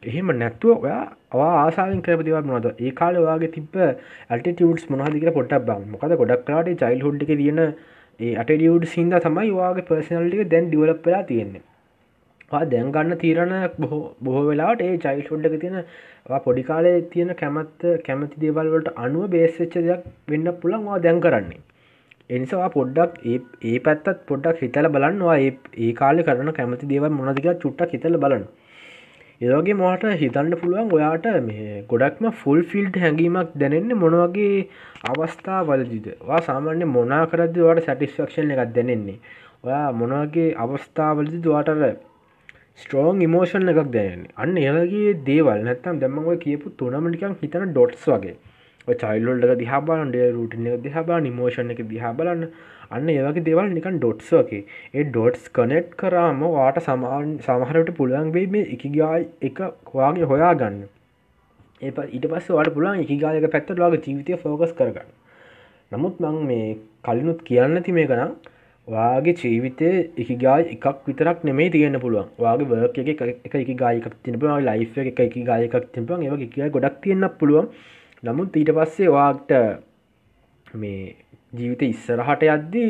එහෙම 0.03 0.31
නැත්තුව 0.33 0.85
ඔයා 0.85 1.01
අවා 1.33 1.51
ආසාාවෙන් 1.57 2.01
කරපතිවත් 2.01 2.45
මොනද 2.45 2.67
ඒ 2.69 2.91
කාල 2.91 3.19
වාගේ 3.21 3.51
තිබ 3.51 3.75
ඇල්ටිටියුටස් 3.77 4.87
මොහදික 4.89 5.27
පොටක් 5.33 5.67
බං 5.67 5.83
මොකද 5.91 6.15
ගොඩක් 6.15 6.47
කලාට 6.47 6.71
චයිල් 6.77 7.01
හොඩ් 7.01 7.27
එක 7.27 7.35
තියෙන 7.35 7.61
ඒ 8.19 8.33
අටඩියුඩ් 8.35 8.87
සින්ද 8.87 9.19
තමයි 9.19 9.53
වාගේ 9.53 9.87
පර්සනල්ටික 9.89 10.47
දැන් 10.47 10.69
ඩිවලප්ලා 10.69 11.21
තියෙන්නේ. 11.25 11.65
දැන්ගන්න 12.65 13.19
තීරණ 13.19 13.53
බොහෝ 13.77 14.01
බොහෝ 14.21 14.47
වෙලාට 14.47 14.81
ඒ 14.81 14.95
චයිල් 14.99 15.27
ොඩ්ඩක 15.29 15.59
තියෙන 15.59 15.77
පොඩි 16.43 16.63
කාලේ 16.63 16.97
තියෙන 17.11 17.35
කැමත්ත 17.35 17.87
කැමති 18.05 18.41
දේවල්වලට 18.41 18.91
අනුව 18.97 19.29
බේස්සච්ච 19.29 19.79
දෙයක් 19.83 20.11
වෙන්න 20.27 20.57
පුළන්වා 20.61 20.99
දැන් 21.01 21.21
කරන්නේ. 21.21 21.63
එනිසවා 22.29 22.69
පොඩ්ඩක් 22.69 23.17
ඒ 23.25 23.39
ඒ 23.63 23.79
පැත්තත් 23.79 24.21
පොඩ්ඩක් 24.27 24.61
හිතල 24.61 24.87
බලන්නවා 24.89 25.35
ඒ 25.79 25.91
කාල 25.93 26.21
කරන 26.23 26.51
කැමති 26.53 26.87
දේව 26.87 27.05
මොනදික 27.11 27.49
චුට්ටක් 27.63 27.91
හිතල 27.91 28.17
බලන්න. 28.17 28.45
ඒවගේ 29.41 29.75
මට 29.75 30.13
හිතන්න 30.15 30.55
පුළුවන් 30.59 30.91
ඔයාට 30.91 31.27
මේ 31.43 31.83
ගොඩක්ම 31.89 32.27
ෆුල් 32.41 32.61
ෆිල්ඩ් 32.63 32.97
හැඟීමක් 32.97 33.51
දැනෙන්නේ 33.55 33.97
මොනවගේ 33.97 34.67
අවස්ථා 35.05 35.59
වලදිද 35.63 36.07
වා 36.23 36.41
සාමාන්‍ය 36.41 36.87
මොනා 36.89 37.21
කරද 37.27 37.59
වට 37.59 37.85
සැටිස්ෆක්ෂන් 37.87 38.55
එකක් 38.55 38.73
දැනෙන්නේ? 38.75 39.17
ඔයා 39.63 39.85
මොනවගේ 39.93 40.47
අවස්ථාවලදි 40.63 41.43
දවාටර 41.43 41.85
ස්ට්‍රෝන් 42.79 43.21
ඉමෝෂන් 43.21 43.71
එකක් 43.71 43.81
දැනන්නේ? 43.91 44.33
අන්න 44.37 44.57
ඒවගේ 44.57 45.13
දේවල්. 45.27 45.59
නැත්තම් 45.63 46.01
දැම්මව 46.01 46.33
කියපු 46.39 46.75
තුනමටිකන් 46.79 47.39
හිතන 47.41 47.69
ඩොට්ස් 47.69 48.09
වගේ. 48.11 48.35
චයිල්ලොල්ඩක 48.87 49.57
දිහාබාන්ඩ 49.59 50.15
රුටින 50.33 50.65
දිහබා 50.81 51.19
නිමෝෂණ 51.27 51.73
එක 51.75 51.81
දිහා 51.91 52.13
බලන්න 52.13 52.49
අන්න 52.91 53.09
ඒවගේ 53.09 53.45
දෙවල් 53.45 53.69
නිකන් 53.69 53.97
ඩොට්ස් 53.99 54.31
වගේ. 54.31 54.63
ඒ 54.93 55.03
ඩොට්ස් 55.05 55.45
කනෙට් 55.49 55.95
කරාම 55.97 56.43
වාට 56.55 56.81
සමාන් 56.87 57.31
සමහරට 57.45 57.95
පුළුවන් 57.99 58.33
වේ 58.35 58.47
මේ 58.47 58.65
එකගායි 58.75 59.29
එක 59.41 59.61
හොයාගේ 59.93 60.29
හොයා 60.31 60.53
ගන්න 60.61 60.81
ඒ 61.81 61.91
ඊට 62.09 62.27
පස්ස 62.31 62.51
වාට 62.57 62.73
පුළුවන් 62.75 63.05
එකගායක 63.05 63.47
පැත්ත 63.55 63.71
ලාග 63.77 63.95
ජීවිතය 63.99 64.37
ෆෝකස් 64.43 64.75
කරගන්න. 64.77 65.09
නමුත් 65.91 66.21
මං 66.23 66.37
මේ 66.49 66.77
කලිනුත් 67.03 67.41
කියන්න 67.43 67.81
ති 67.87 67.97
මේ 67.97 68.07
කනම් 68.11 68.31
වාගේ 68.87 69.35
ජීවිතය 69.41 69.89
එකගායි 70.23 70.69
එකක් 70.75 71.01
විතරක් 71.07 71.43
නෙමේ 71.43 71.69
තියෙන 71.71 71.99
පුළුවන්. 71.99 72.29
වගේ 72.39 72.69
වර්ක 72.71 72.97
එක 73.03 73.21
එක 73.47 73.55
එක 73.55 73.75
ගායක 73.83 74.07
තිනපුවා 74.23 74.61
ලයි් 74.61 74.87
එක 75.03 75.19
එක 75.19 75.35
ගායකක් 75.49 75.91
තිනපුවන් 75.93 76.25
ඒවගේ 76.27 76.51
කිය 76.53 76.69
ගොඩක් 76.69 77.01
තියෙන්න්න 77.03 77.29
පුළුවන්. 77.39 77.67
නමුත් 78.25 78.55
ඊට 78.55 78.71
පස්සේ 78.71 79.09
වාට 79.09 79.51
මේ 80.75 81.15
ජීවිත 81.53 81.81
ඉස්සරහට 81.83 82.47
යද්දී 82.47 82.89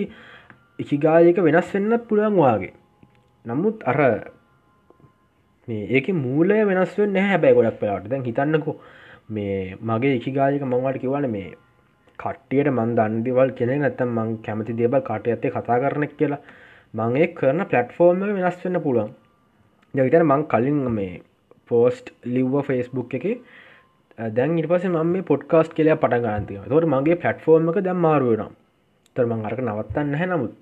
ඉකිගායක 0.80 1.42
වෙනස් 1.42 1.74
වෙන්න 1.74 2.00
පුළුවන් 2.08 2.38
වාගේ 2.38 2.74
නමුත් 3.46 3.84
අර 3.86 4.00
මේ 5.68 5.84
ඒක 5.92 6.08
මූලය 6.18 6.62
වෙනස් 6.66 6.96
වෙන්න 6.98 7.20
හැබැයි 7.24 7.58
ගොඩක් 7.58 7.80
පලාට 7.80 8.08
දැන් 8.08 8.24
හිතන්නකු 8.24 8.76
මේ 9.30 9.60
මගේ 9.84 10.16
ඉකිගායක 10.16 10.64
මංවට 10.64 11.02
කිවන 11.02 11.28
මේ 11.30 11.52
කට්ටියට 12.20 12.70
මන් 12.70 12.96
දන්දිවල් 12.98 13.52
කෙනෙ 13.54 13.78
නැත්තම් 13.78 14.12
මං 14.14 14.30
කැමති 14.40 14.76
දේබල් 14.76 15.02
කට 15.02 15.28
ඇත්තේ 15.28 15.52
කතා 15.52 15.80
කරනෙක් 15.80 16.14
කියලා 16.18 16.42
මංඒ 16.94 17.28
කරන 17.34 17.66
පලට්ෆෝර්ම 17.66 18.22
වෙනස් 18.32 18.60
වෙන්න 18.64 18.82
පුළුවන්. 18.82 19.12
යවිතර 19.94 20.24
මං 20.24 20.46
කලින් 20.48 20.80
මේ 20.92 21.22
පෝස්ට් 21.68 22.14
ලිව්ව 22.28 22.62
ෆෙස්බුක් 22.64 23.16
එක 23.20 23.26
දැන් 24.18 24.58
ඉට 24.58 24.68
පස 24.68 24.86
ම 24.88 25.16
පොඩ්කාස්ට 25.24 25.74
කියලයා 25.74 25.98
පට 25.98 26.20
ගන්තිය 26.26 26.60
තොට 26.66 26.86
මගේ 26.88 27.16
පලට්ෆෝර්ම 27.18 27.66
එක 27.70 27.80
දැම් 27.84 27.98
මාරුවනම් 28.00 28.54
තරමං 29.16 29.42
අරක 29.44 29.60
නවත්තන්න 29.62 30.16
හැ 30.16 30.28
නමුත්. 30.28 30.54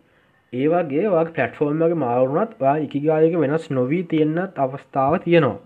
ඒවාගේ 0.54 1.04
වා 1.08 1.26
පලට්ෆෝර්ම්මගේ 1.28 1.98
මාරුණත් 1.98 2.56
වා 2.60 2.74
එකගායක 2.80 3.36
වෙනස් 3.40 3.68
නොවී 3.72 4.04
තියෙන්න්නත් 4.06 4.58
අවස්ථාව 4.58 5.18
තියෙනවා. 5.26 5.60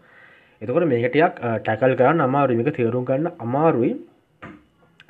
එතකොට 0.61 0.85
මේකටයක් 0.85 1.39
ටැකල් 1.61 1.95
කරන්න 1.95 2.21
අමාරුමික 2.21 2.71
තේරුම් 2.73 3.05
ගන්න 3.05 3.31
අමාරුයි. 3.39 3.93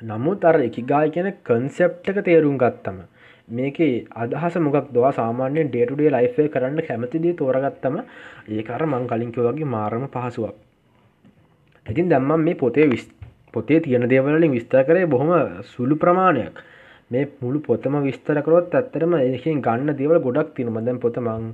නමුත් 0.02 0.44
අර 0.44 0.60
එකගාය 0.60 1.10
කියන 1.10 1.28
කන්සෙප්ට 1.44 2.12
එක 2.12 2.22
තේරුම් 2.24 2.56
ගත්තම 2.56 3.02
මේක 3.50 3.82
අදහස 4.16 4.60
මොකක් 4.60 4.94
දවා 4.94 5.12
සාමාන්‍යයෙන් 5.12 5.68
ඩේටුඩේ 5.68 6.10
ලයිෆය 6.10 6.48
කරන්න 6.48 6.80
කැමතිදී 6.84 7.34
තෝරගත්තම 7.34 8.00
ඒකර 8.52 8.82
මං 8.86 9.10
කලින්කව 9.10 9.44
වගේ 9.48 9.72
මාරම 9.74 10.08
පහසුවක්. 10.08 10.67
ඉතින් 11.88 12.08
දැම්මම් 12.08 12.40
මේ 12.40 12.54
පොතේ 12.56 12.86
විස් 12.86 13.04
පොතේ 13.52 13.80
තියෙන 13.80 14.08
දේවලින් 14.08 14.52
විස්තර 14.52 14.84
කරේ 14.84 15.06
බොහොම 15.06 15.30
සුළු 15.64 15.96
ප්‍රමාණයක්. 15.96 16.56
මේ 17.10 17.28
මුළු 17.40 17.60
පොතම 17.60 17.94
විස්තරකරොත් 18.02 18.74
ඇත්තරම 18.74 19.14
ඒකින් 19.18 19.62
ගන්න 19.62 19.96
දේවල් 19.96 20.18
ගොඩක් 20.20 20.50
තින 20.54 20.68
මදැන් 20.70 20.98
පොතමං 20.98 21.46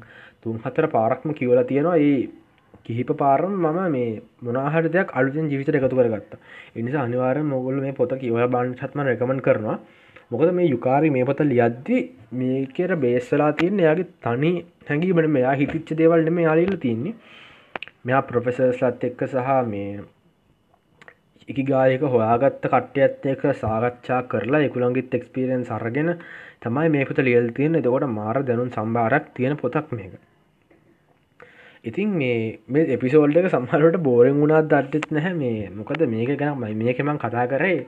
තුන් 0.43 0.57
හතර 0.59 0.87
පාරක්ම 0.89 1.29
කියවල 1.33 1.61
තියෙනවා. 1.65 1.99
ඒ 1.99 2.29
කිහිප 2.85 3.11
පාරම් 3.17 3.53
මම 3.57 3.79
මේ 3.91 4.23
මොනාහට 4.43 4.89
දෙයක් 4.93 5.13
අලුතින් 5.13 5.51
ජීවිත 5.51 5.69
එකතු 5.71 5.97
කරගත්ත. 5.97 6.33
එනිසා 6.77 7.05
අනිවාර 7.05 7.37
මොගොල් 7.45 7.79
මේ 7.81 7.93
පොත 7.93 8.17
කියව 8.17 8.41
බාන් 8.49 8.75
චත්ම 8.75 9.01
රැකමන් 9.01 9.41
කරනවා. 9.41 9.79
මොකද 10.31 10.51
මේ 10.53 10.67
යුකාරි 10.67 11.11
මේ 11.11 11.25
පොත 11.25 11.41
ලියද්දි 11.45 11.97
මේකර 12.33 12.97
බේස්සලා 12.97 13.53
තියන්න 13.53 13.85
එයාගේ 13.85 14.11
තනි 14.23 14.53
හැඟීමට 14.89 15.31
මෙයා 15.31 15.55
හිතිච්ච 15.55 15.95
දේවල්න 15.97 16.33
මේ 16.33 16.45
යාලීල 16.45 16.77
තින්නේ 16.79 17.15
මෙයා 18.05 18.23
ප්‍රොෆෙසර්ස්ලත් 18.25 19.05
එක්ක 19.05 19.25
සහ 19.27 19.55
මේ 19.67 19.89
එක 21.49 21.59
ගායක 21.63 22.03
හොයාගත්ත 22.07 22.63
කට්ටයත් 22.65 23.27
එක 23.27 23.43
සාකච්ඡා 23.57 24.21
කරලා 24.25 24.63
එකුළන්ගේත් 24.63 25.15
එක්ස්පිරෙන් 25.15 25.65
සරගෙන 25.65 26.11
තමයි 26.63 26.89
මේකත 26.89 27.19
ලියල් 27.21 27.51
තියෙන 27.53 27.77
එතකොට 27.77 28.07
මාර 28.11 28.37
දැනුම් 28.43 28.71
සම්භාරක් 28.71 29.27
තියෙන 29.35 29.57
පොතක් 29.57 29.93
මේක. 29.93 30.15
ඉතින් 31.85 32.09
මේ 32.13 32.59
මේ 32.67 32.89
එපිසෝල්ඩ 32.97 33.37
එක 33.37 33.51
සම්හලට 33.51 34.01
බෝරෙන් 34.01 34.41
වුණත් 34.41 34.71
දට්ටෙත් 34.71 35.11
නැහැ. 35.11 35.35
මේ 35.35 35.69
මොකද 35.71 36.01
මේක 36.09 36.33
ගැන 36.39 36.57
මයි 36.57 36.75
මේකමං 36.77 37.19
කතා 37.19 37.47
කරේ 37.47 37.79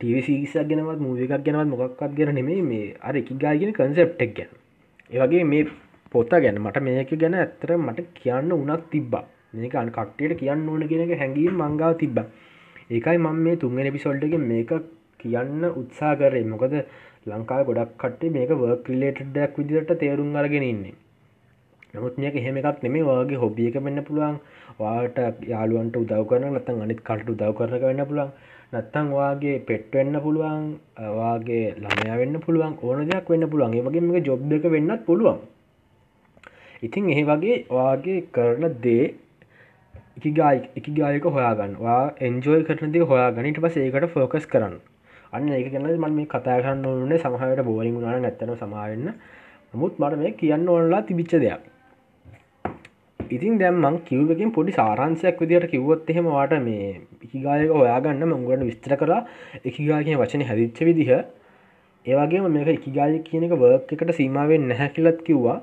ටීවිසිසක් 0.00 0.64
ගෙනවත් 0.64 0.98
මූවිකක් 0.98 1.36
ගැනවත් 1.40 1.68
මොකක්වත් 1.68 2.16
ගැන 2.16 2.34
නෙමේ 2.34 2.62
මේ 2.62 2.96
අර 3.02 3.14
එක 3.14 3.28
ගාගෙන 3.36 3.72
කන්සෙප්ටක් 3.72 4.32
ගැන. 4.34 4.50
ඒවගේ 5.10 5.44
මේ 5.44 5.68
පොත්ත 6.12 6.32
ගැන 6.38 6.56
මට 6.58 6.82
මේක 6.82 7.12
ගැන 7.16 7.36
ඇත්තර 7.36 7.76
මට 7.78 8.08
කියන්න 8.14 8.52
උනක් 8.52 8.88
තිබ්බා. 8.90 9.24
මේක 9.54 9.74
අන් 9.74 9.90
කට්ටියට 9.90 10.38
කියන්න 10.40 10.68
ඕන 10.68 10.82
කියෙනක 10.88 11.14
හැඟීම් 11.20 11.54
මංගාව 11.62 11.94
තිබ්බ. 12.02 12.18
ඒකයි 12.90 13.18
මං 13.18 13.38
මේ 13.44 13.56
තුන්ගෙන 13.56 13.92
පිසොල්ටක 13.92 14.36
මේක 14.50 14.72
කියන්න 15.20 15.62
උත්සා 15.72 16.12
කරේ. 16.16 16.44
මොකද 16.46 16.74
ලංකාව 17.26 17.66
ගොඩක් 17.68 17.92
කට්ටේ 17.98 18.34
මේක 18.36 18.50
වර්ක් 18.60 18.88
ලිලේටඩයක් 18.90 19.58
විදිට 19.58 19.92
තේරුම් 20.00 20.36
අරගෙන 20.36 20.64
ඉන්නේ. 20.64 20.94
නමුත් 21.94 22.16
මේක 22.18 22.34
එහෙම 22.34 22.56
එකක් 22.60 22.82
නෙමේ 22.84 23.04
වගේ 23.08 23.42
හොබිය 23.42 23.68
එක 23.70 23.76
වෙන්න 23.86 24.04
පුළුවන්. 24.08 24.36
වාට 24.80 25.18
යාළුවන්ට 25.52 26.00
උදව් 26.00 26.24
කරන 26.30 26.48
නත්තන් 26.50 26.82
අනිත් 26.84 27.00
කට 27.08 27.32
උදව් 27.34 27.52
කරන 27.58 27.80
වෙන්න 27.82 28.04
පුළුවන්. 28.10 28.32
නත්තං 28.72 29.08
වාගේ 29.12 29.56
පෙට්වෙන්න 29.68 30.16
පුළුවන් 30.24 30.62
වාගේ 31.16 31.64
ළමයා 31.82 32.20
වෙන්න 32.20 32.36
පුළුවන් 32.44 32.78
ඕන 32.82 33.02
දෙයක් 33.10 33.26
වෙන්න 33.32 33.50
පුළුවන්. 33.50 33.74
ඒ 33.76 33.84
වගේ 33.86 34.04
මේ 34.06 34.22
ජොබ් 34.28 34.52
එක 34.56 34.64
වෙන්නත් 34.74 35.02
පුළුවන්. 35.08 35.38
ඉතින් 36.82 37.10
එහි 37.12 37.24
වගේ 37.30 37.56
වාගේ 37.76 38.20
කරන 38.36 38.64
දේ 38.86 39.04
එක 40.16 40.88
ගායක 40.90 41.24
හොයාගන්නවා 41.26 42.00
එන්ජෝයි 42.20 42.64
කරනද 42.64 42.96
හොයා 43.06 43.28
ගනිට 43.32 43.58
පස 43.58 43.76
ඒකට 43.78 44.08
ෆෝකස් 44.14 44.46
කරන්න. 44.46 44.74
අන්න 45.32 45.48
ඒක 45.50 45.68
ගැන 45.72 45.86
මන් 45.88 46.16
මේ 46.16 46.26
කතා 46.26 46.56
කරන්න 46.58 46.86
ඕනේ 46.86 47.18
සමහයට 47.18 47.62
බෝලිං 47.64 47.94
වුණන 47.94 48.22
නැත්තන 48.22 48.52
සමාවෙන්න 48.56 49.08
නමුත් 49.74 49.94
මට 49.98 50.18
මේ 50.20 50.32
කියන්න 50.34 50.68
ඕනලා 50.68 51.02
තිබිච්ච 51.02 51.32
දෙයක්. 51.36 51.62
ඉතින් 53.30 53.58
දැම්මන් 53.58 53.96
කිව්වකින් 54.04 54.52
පොඩි 54.52 54.72
සාරන්සයක් 54.72 55.40
විදිට 55.40 55.66
කිව්වොත් 55.70 56.10
එහෙම 56.10 56.26
වාට 56.28 56.52
මේ 56.60 57.00
එකගායක 57.24 57.72
හොයාගන්න 57.72 58.24
මංගුවන්න 58.26 58.68
විස්තර 58.68 58.96
කරලා 58.96 59.20
එකගායකෙන 59.64 60.20
වචන 60.20 60.44
හැදිච්ච 60.48 60.80
විදිහ. 60.88 61.10
ඒවගේ 62.06 62.48
මේක 62.50 62.68
එකගාය 62.68 63.18
කියන 63.26 63.48
එක 63.48 63.54
වර්ක් 63.56 63.96
එකට 63.96 64.12
සීමාවෙන් 64.18 64.68
නැහැ 64.70 64.92
කියලත් 64.96 65.24
කිව්වා. 65.24 65.58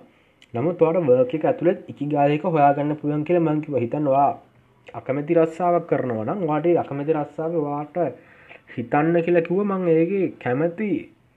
නමුත් 0.53 0.79
වාට 0.79 1.03
වර්ක 1.07 1.33
එක 1.33 1.43
ඇතුළත් 1.45 1.89
එක 1.91 1.99
ගායක 2.09 2.45
හොයාගන්න 2.47 2.95
පුළන් 2.95 3.23
කියල 3.23 3.39
මංකිව 3.39 3.75
හිතන්වා 3.77 4.29
අකමැති 4.93 5.35
රස්සාාවක් 5.35 5.85
කරනවා 5.89 6.25
නම් 6.25 6.41
වාට 6.43 6.65
අකමැති 6.83 7.15
රස්සාාව 7.15 7.57
වාට 7.63 7.97
හිතන්න 8.73 9.15
කියලා 9.25 9.45
කිව්ව. 9.47 9.61
මං 9.63 9.85
ඒගේ 9.89 10.25
කැමැති 10.39 10.89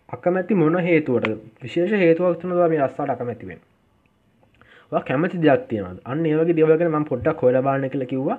අකමැති 0.09 0.55
මොන 0.55 0.79
හේතුවට? 0.81 1.29
විශේෂ 1.63 1.93
හේතුවක් 1.99 2.41
තුනවා 2.41 2.69
මේ 2.69 2.81
රස්සාට 2.81 3.15
අකමැතිවෙන් 3.17 3.61
කැමති 5.03 5.39
දෙයක් 5.39 5.63
තියෙනද 5.69 6.01
අන්න 6.05 6.27
ඒවගේ 6.27 6.57
දෙවගෙන 6.59 6.93
ම 6.93 7.05
පොඩ්ඩක් 7.05 7.43
හොලබාන 7.43 7.89
කියල 7.89 8.05
කිව්වා. 8.07 8.39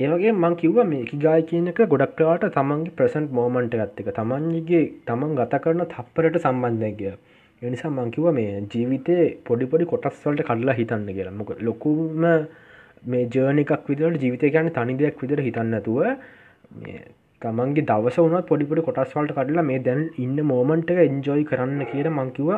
ඒවගේ 0.00 0.32
මං 0.34 0.54
කිව්ව 0.56 0.78
මේ 0.86 1.20
ගාය 1.20 1.42
කියනක 1.44 1.80
ගොඩක්ටවාට 1.86 2.44
තමන්ගේ 2.54 2.96
ප්‍රසන්ට් 2.96 3.30
මෝමන්ට 3.30 3.74
ගත්තක 3.74 4.14
තමන්ගේ 4.14 4.82
තමන් 5.06 5.38
ගත 5.38 5.62
කරන 5.64 5.84
තප්පරට 5.86 6.38
සම්බන්ධය 6.40 6.92
කිය 6.94 7.14
එනිසා 7.62 7.90
මංකිව 7.90 8.24
මේ 8.32 8.52
ජීවිතය 8.72 9.16
පොඩිපොඩි 9.46 9.84
කොටස්වලට 9.86 10.42
කඩලා 10.48 10.74
හිතන්න 10.74 11.08
කියලා. 11.08 11.34
මොක 11.40 11.50
ලොකුම 11.60 12.24
මේ 13.04 13.24
ජර්නිකක් 13.26 13.72
විදිට 13.88 14.22
ජීවිතය 14.22 14.50
ගැන 14.50 14.70
තනි 14.70 14.96
දෙයක් 15.00 15.22
විදිර 15.22 15.42
හිතන්නතුව 15.46 16.00
තමන්ගේ 17.42 17.86
දවස 17.90 18.18
වනත් 18.24 18.42
පොඩිපොඩි 18.50 18.86
කොටස්වල්ට 18.88 19.34
කඩලා 19.38 19.66
මේ 19.70 19.78
දැන් 19.86 20.02
ඉන්න 20.18 20.38
මෝමන්ට 20.44 20.90
එක 20.94 21.02
එන්ජෝයි 21.04 21.44
කරන්න 21.44 21.86
කියට 21.92 22.10
මංකිව 22.12 22.50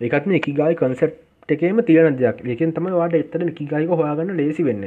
එකත්ම 0.00 0.36
එක 0.38 0.48
ගායි 0.60 0.78
කන්සෙප් 0.80 1.12
එකේම 1.48 1.82
තියෙන 1.84 2.16
දෙයක්. 2.16 2.38
ඒකෙන් 2.46 2.74
තම 2.76 2.86
වාට 2.94 3.14
එත්තට 3.14 3.42
එක 3.42 3.62
ගයික 3.64 3.92
හොයාගන්න 3.92 4.36
ලේසි 4.36 4.68
වෙන්න. 4.68 4.84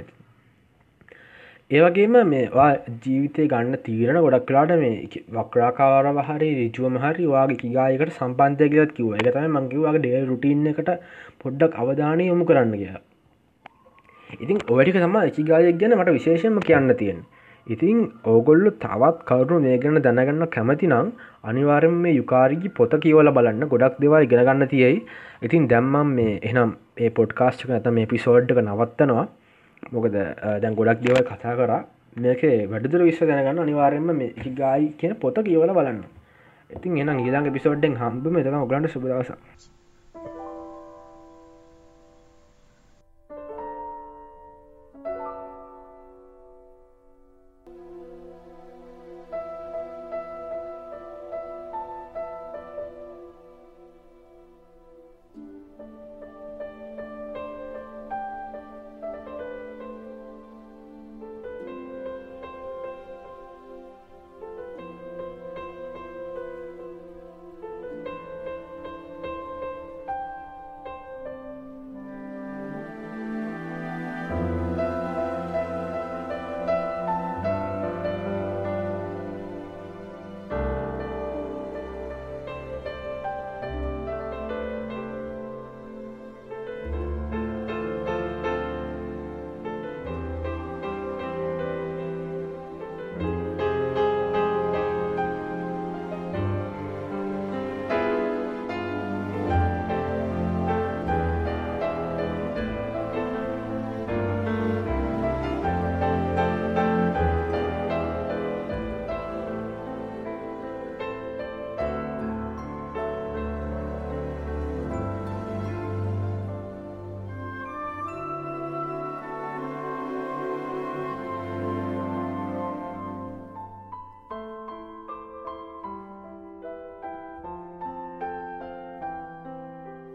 ඒවගේම 1.75 2.17
මේවා 2.25 2.69
ජීවිතය 3.03 3.47
ගන්න 3.47 3.81
තීරණ 3.85 4.19
ගොඩක් 4.25 4.47
කලාට 4.47 4.73
මේ 4.75 5.23
වක්‍රාකාර 5.35 6.09
හරි 6.27 6.49
රිජුවම 6.59 6.97
හරි 6.99 7.27
වාගේ 7.27 7.59
කිගායකට 7.61 8.15
සම්පන්ධයකත් 8.17 8.95
කිව 8.97 9.13
එක 9.15 9.29
තම 9.29 9.55
මංකිවගේ 9.55 9.99
ඩේ 9.99 10.23
රුටීන් 10.25 10.65
එකට 10.73 10.91
පොඩ්ඩක් 11.41 11.79
අවධානය 11.83 12.25
යොමු 12.25 12.45
කරන්න 12.45 12.75
කිය 12.75 12.91
ඉතින් 14.39 14.59
ඔවැටික 14.65 14.99
තම 14.99 15.17
එකගායක් 15.21 15.79
ගැන 15.81 15.97
මට 15.97 16.17
විශේෂම 16.17 16.59
කියන්න 16.61 16.93
තියෙන 17.01 17.23
ඉතිං 17.67 18.01
ඕගොල්ලු 18.25 18.71
තවත් 18.77 19.23
කවරු 19.25 19.57
මේ 19.61 19.77
ගැන 19.77 19.97
දැනගන්න 19.99 20.45
කැමති 20.49 20.88
නම් 20.88 21.07
අනිවාරෙන් 21.43 21.95
මේ 21.99 22.13
යුකාරගි 22.13 22.69
පොත 22.71 22.93
කියවල 22.99 23.31
බලන්න. 23.31 23.63
ගොඩක් 23.67 23.95
දෙවා 23.99 24.21
ඉගෙනගන්න 24.21 24.67
තියෙයි. 24.67 24.99
ඉතින් 25.41 25.65
දැම්මම් 25.67 26.11
මේ 26.17 26.35
එනම් 26.43 26.75
ඒ 26.97 27.09
පොඩ්කාස්ට්ක 27.11 27.71
ඇත 27.71 27.88
මේ 27.91 28.05
පිසෝඩ්ක 28.05 28.61
නවත්තනවා. 28.61 29.25
මොකද 29.91 30.15
දැන් 30.61 30.75
ගොඩක් 30.75 31.01
දේවල් 31.01 31.23
කතා 31.23 31.55
කරා. 31.55 31.81
මේක 32.17 32.41
වැඩදුර 32.71 33.01
විශ්ව 33.03 33.27
දැනගන්න 33.27 33.61
අනිවාරෙන්ම 33.61 34.09
මේ 34.13 34.53
ගායි 34.55 34.93
කියන 34.99 35.15
පොත 35.15 35.38
කියවල 35.41 35.73
බලන්න. 35.73 36.01
ඉතින් 36.69 36.97
එනම් 36.97 37.17
ඊලාගේ 37.19 37.55
පිසෝඩ්ඩෙන් 37.57 37.95
හම්බ 37.95 38.27
මෙතම 38.29 38.57
ඔගලන්ට 38.57 38.89
සුබදවසා 38.89 39.38